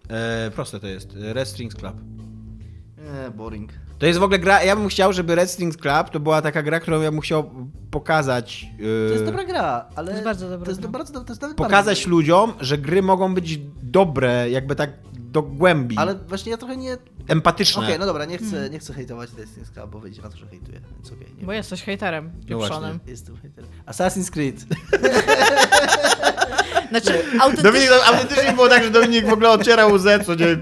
[0.09, 1.09] E, proste to jest.
[1.15, 1.93] Red Strings Club.
[1.95, 3.71] Eee, boring.
[3.99, 6.63] To jest w ogóle gra, ja bym chciał, żeby Red Strings Club to była taka
[6.63, 7.51] gra, którą ja bym chciał
[7.91, 8.67] pokazać.
[8.73, 10.07] e, To jest dobra gra, ale...
[10.07, 10.89] To jest bardzo dobra To jest, gra.
[10.89, 12.09] bardzo, to jest nawet pokazać bardzo...
[12.09, 16.97] ludziom, że gry mogą być dobre, jakby tak do głębi, Ale właśnie ja trochę nie...
[17.27, 17.83] empatyczne.
[17.83, 20.47] Okej, no dobra, nie chcę, nie chcę hejtować Destiny's Club, bo wyjdzie na to, że
[20.47, 21.27] hejtuję, więc okej.
[21.37, 22.99] nie Bo jesteś hejterem No pieprzonym.
[23.07, 23.69] Jestem hejterem.
[23.85, 24.55] Assassin's Creed.
[26.91, 27.71] Znaczy, autentycznie...
[27.71, 30.57] Dominik, autentycznie było tak, że Dominik w ogóle ocierał łzę, co nie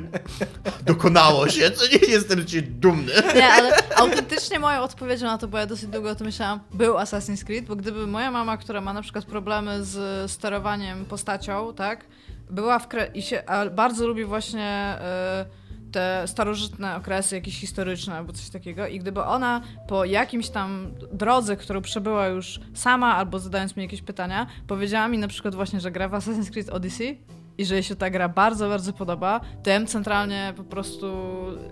[0.85, 3.11] dokonało się, co nie jestem ci dumny.
[3.35, 6.93] Nie, ale autentycznie moją odpowiedzią na to, bo ja dosyć długo o tym myślałam, był
[6.93, 12.05] Assassin's Creed, bo gdyby moja mama, która ma na przykład problemy z sterowaniem postacią, tak,
[12.49, 13.07] była w kre...
[13.13, 14.97] i się a bardzo lubi właśnie
[15.45, 20.91] y, te starożytne okresy, jakieś historyczne albo coś takiego i gdyby ona po jakimś tam
[21.13, 25.79] drodze, którą przebyła już sama albo zadając mi jakieś pytania, powiedziała mi na przykład właśnie,
[25.79, 27.21] że gra w Assassin's Creed Odyssey
[27.59, 31.07] i że jej się ta gra bardzo, bardzo podoba, to ja centralnie po prostu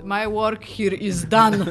[0.03, 1.57] my work here is done.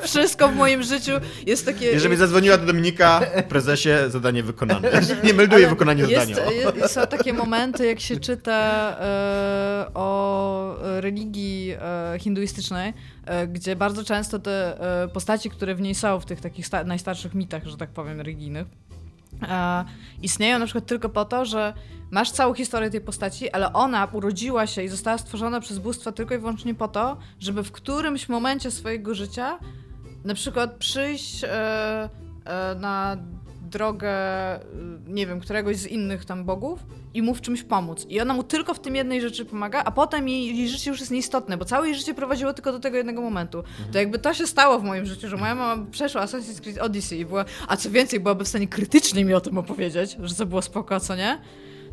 [0.00, 1.12] Wszystko w moim życiu
[1.46, 1.86] jest takie...
[1.86, 4.90] Jeżeli zadzwoniła do Dominika, prezesie, zadanie wykonane.
[5.24, 5.34] Nie
[5.68, 6.52] wykonanie jest, zadania.
[6.52, 12.94] jest, są takie momenty, jak się czyta e, o religii e, hinduistycznej,
[13.26, 14.78] e, gdzie bardzo często te
[15.12, 18.66] postaci, które w niej są, w tych takich sta- najstarszych mitach, że tak powiem, religijnych,
[20.22, 21.74] istnieją na przykład tylko po to, że
[22.10, 26.34] masz całą historię tej postaci, ale ona urodziła się i została stworzona przez bóstwa tylko
[26.34, 29.58] i wyłącznie po to, żeby w którymś momencie swojego życia
[30.24, 31.48] na przykład przyjść e,
[32.44, 33.16] e, na
[33.70, 34.60] drogę, e,
[35.06, 36.80] nie wiem, któregoś z innych tam bogów
[37.14, 38.06] i mu w czymś pomóc.
[38.08, 41.00] I ona mu tylko w tym jednej rzeczy pomaga, a potem jej, jej życie już
[41.00, 43.62] jest nieistotne, bo całe jej życie prowadziło tylko do tego jednego momentu.
[43.92, 47.18] To jakby to się stało w moim życiu, że moja mama przeszła Assassin's Creed Odyssey
[47.20, 50.46] i była, a co więcej, byłaby w stanie krytycznie mi o tym opowiedzieć, że to
[50.46, 51.38] było spoko, a co nie,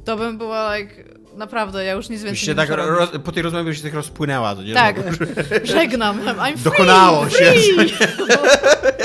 [0.06, 1.04] to bym była like,
[1.36, 3.84] naprawdę, ja już nic więcej Byś nie się tak roz, po tej rozmowie byś się
[3.84, 4.74] tak rozpłynęła, to nie?
[4.74, 7.54] Tak, Że- żegnam, I'm free, Dokonało się.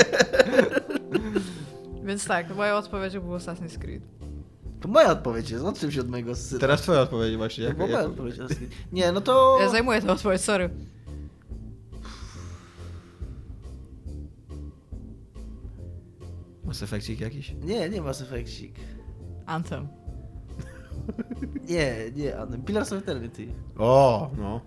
[2.11, 4.03] Więc tak, moją odpowiedzią był Assassin's Creed.
[4.81, 6.59] To moja odpowiedź jest, odczym się od mojego syna.
[6.61, 7.63] Teraz twoja odpowiedź właśnie.
[7.63, 8.35] To Jak, była jak, moja odpowiedź.
[8.91, 9.57] Nie, no to...
[9.61, 10.69] Ja zajmuję tę odpowiedź, sorry.
[16.63, 17.55] Mass Effectik jakiś?
[17.63, 18.75] Nie, nie Mass Effectik.
[19.45, 19.87] Anthem.
[21.69, 22.61] Nie, nie, Adam.
[22.61, 23.47] Pillars of Eternity.
[23.77, 24.61] O, no.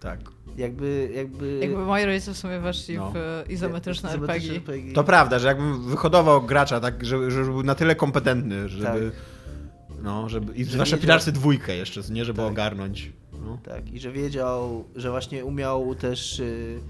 [0.00, 0.20] Tak.
[0.56, 1.58] Jakby, jakby...
[1.62, 3.10] Jakby moi rodzice w sumie weszli No.
[3.10, 4.56] w e, izometryczne Izometryczne RPG.
[4.56, 4.92] RPG.
[4.94, 9.12] To prawda, że jakbym wyhodował gracza tak, żeby, żeby był na tyle kompetentny, żeby...
[10.02, 10.54] No, żeby...
[10.54, 12.24] I Że zwłaszcza wiedział- Pilarsy dwójkę jeszcze, nie?
[12.24, 12.50] Żeby Tak.
[12.50, 13.12] ogarnąć.
[13.46, 13.58] No.
[13.64, 16.80] Tak, i że wiedział, że właśnie umiał też y,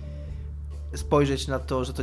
[0.95, 2.03] spojrzeć na to, że to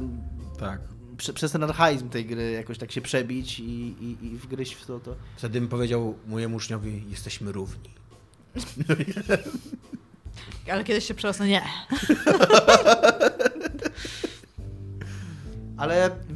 [0.59, 0.81] Tak.
[1.17, 3.63] prze, przez ten archaizm tej gry jakoś tak się przebić i,
[4.01, 5.15] i, i wgryźć w to, to.
[5.37, 7.89] Wtedy bym powiedział mojemu uczniowi, jesteśmy równi.
[10.71, 11.61] Ale kiedyś się przerosnę, nie.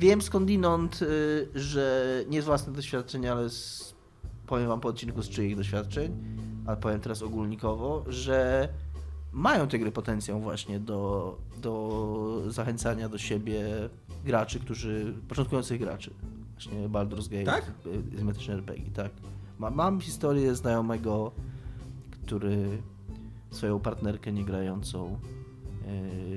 [0.06, 3.94] Wiem skądinąd, y, że nie z własnych doświadczeń, ale z,
[4.48, 6.12] powiem wam po odcinku z czyich doświadczeń,
[6.66, 8.70] ale powiem teraz ogólnikowo, że
[9.32, 13.64] mają te gry potencjał właśnie do, do zachęcania do siebie
[14.26, 16.14] graczy, którzy, początkujących graczy.
[16.54, 17.72] Właśnie Baldur's Gate, Tak?
[17.86, 19.12] y, izometryczne RPG, tak.
[19.60, 21.32] Ma, mam historię znajomego,
[22.12, 22.82] który
[23.52, 25.20] swoją partnerkę niegrającą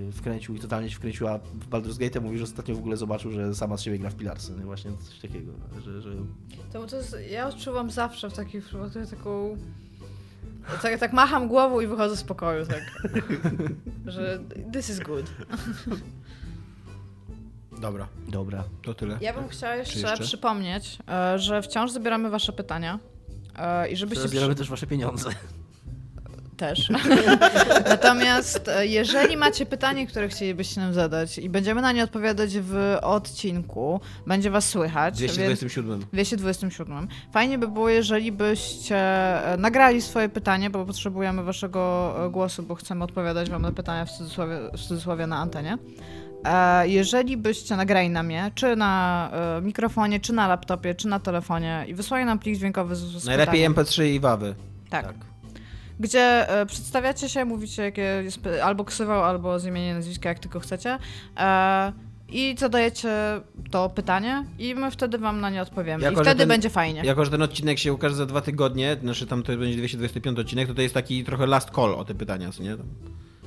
[0.05, 2.97] yy, wkręcił i totalnie się wkręcił, a w Baldur's Gate mówi, że ostatnio w ogóle
[2.97, 4.65] zobaczył, że sama z siebie gra w Pilarsy, nie?
[4.65, 5.53] właśnie coś takiego,
[5.85, 6.11] że, że
[6.73, 9.57] To, to jest, ja odczuwam zawsze w takich przypadkach taką...
[10.83, 13.09] Tak, tak macham głową i wychodzę z pokoju, tak.
[14.07, 14.41] że
[14.73, 15.31] this is good.
[17.81, 18.65] Dobra, dobra.
[18.83, 19.19] to tyle.
[19.21, 20.25] Ja bym chciała jeszcze, jeszcze?
[20.25, 22.99] przypomnieć, e, że wciąż zabieramy wasze pytania
[23.57, 24.29] e, i żebyście...
[24.29, 25.31] Zbieramy też wasze pieniądze.
[26.59, 26.91] Też.
[27.89, 32.97] Natomiast e, jeżeli macie pytanie, które chcielibyście nam zadać i będziemy na nie odpowiadać w
[33.03, 35.21] odcinku, będzie was słychać.
[35.21, 35.33] Więc...
[35.33, 36.01] 227.
[36.13, 37.09] 227.
[37.33, 42.75] Fajnie by było, jeżeli byście e, nagrali swoje pytanie, bo potrzebujemy waszego e, głosu, bo
[42.75, 45.79] chcemy odpowiadać wam na pytania w cudzysłowie, w cudzysłowie na antenie.
[46.85, 49.31] Jeżeli byście nagrali na mnie, czy na
[49.63, 53.69] mikrofonie, czy na laptopie, czy na telefonie i wysłali nam plik dźwiękowy z, z Najlepiej
[53.69, 53.75] pytaniem.
[53.75, 54.55] MP3 i wawy.
[54.91, 55.15] Tak.
[56.01, 60.61] Gdzie e, przedstawiacie się, mówicie jakie jest albo ksywał, albo z imienia nazwiska, jak tylko
[60.61, 60.99] chcecie.
[61.37, 61.93] E,
[62.29, 63.41] I zadajecie
[63.71, 66.05] to pytanie i my wtedy wam na nie odpowiemy.
[66.05, 67.03] Jako, I wtedy ten- będzie fajnie.
[67.05, 70.69] Jako, że ten odcinek się ukaże za dwa tygodnie, znaczy tam to będzie 225 odcinek,
[70.69, 72.77] to to jest taki trochę last call o te pytania, co nie?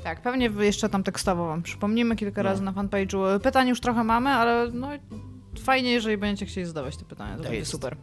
[0.03, 2.49] Tak, pewnie jeszcze tam tekstowo wam przypomnimy kilka No.
[2.49, 3.39] razy na fanpage'u.
[3.39, 4.89] Pytań już trochę mamy, ale no
[5.63, 7.31] fajnie, jeżeli będziecie chcieli zadawać te pytania.
[7.31, 7.71] To, To będzie jest.
[7.71, 7.95] super.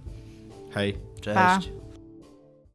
[0.75, 0.97] Hej.
[1.21, 1.35] Cześć.
[1.37, 1.61] Pa.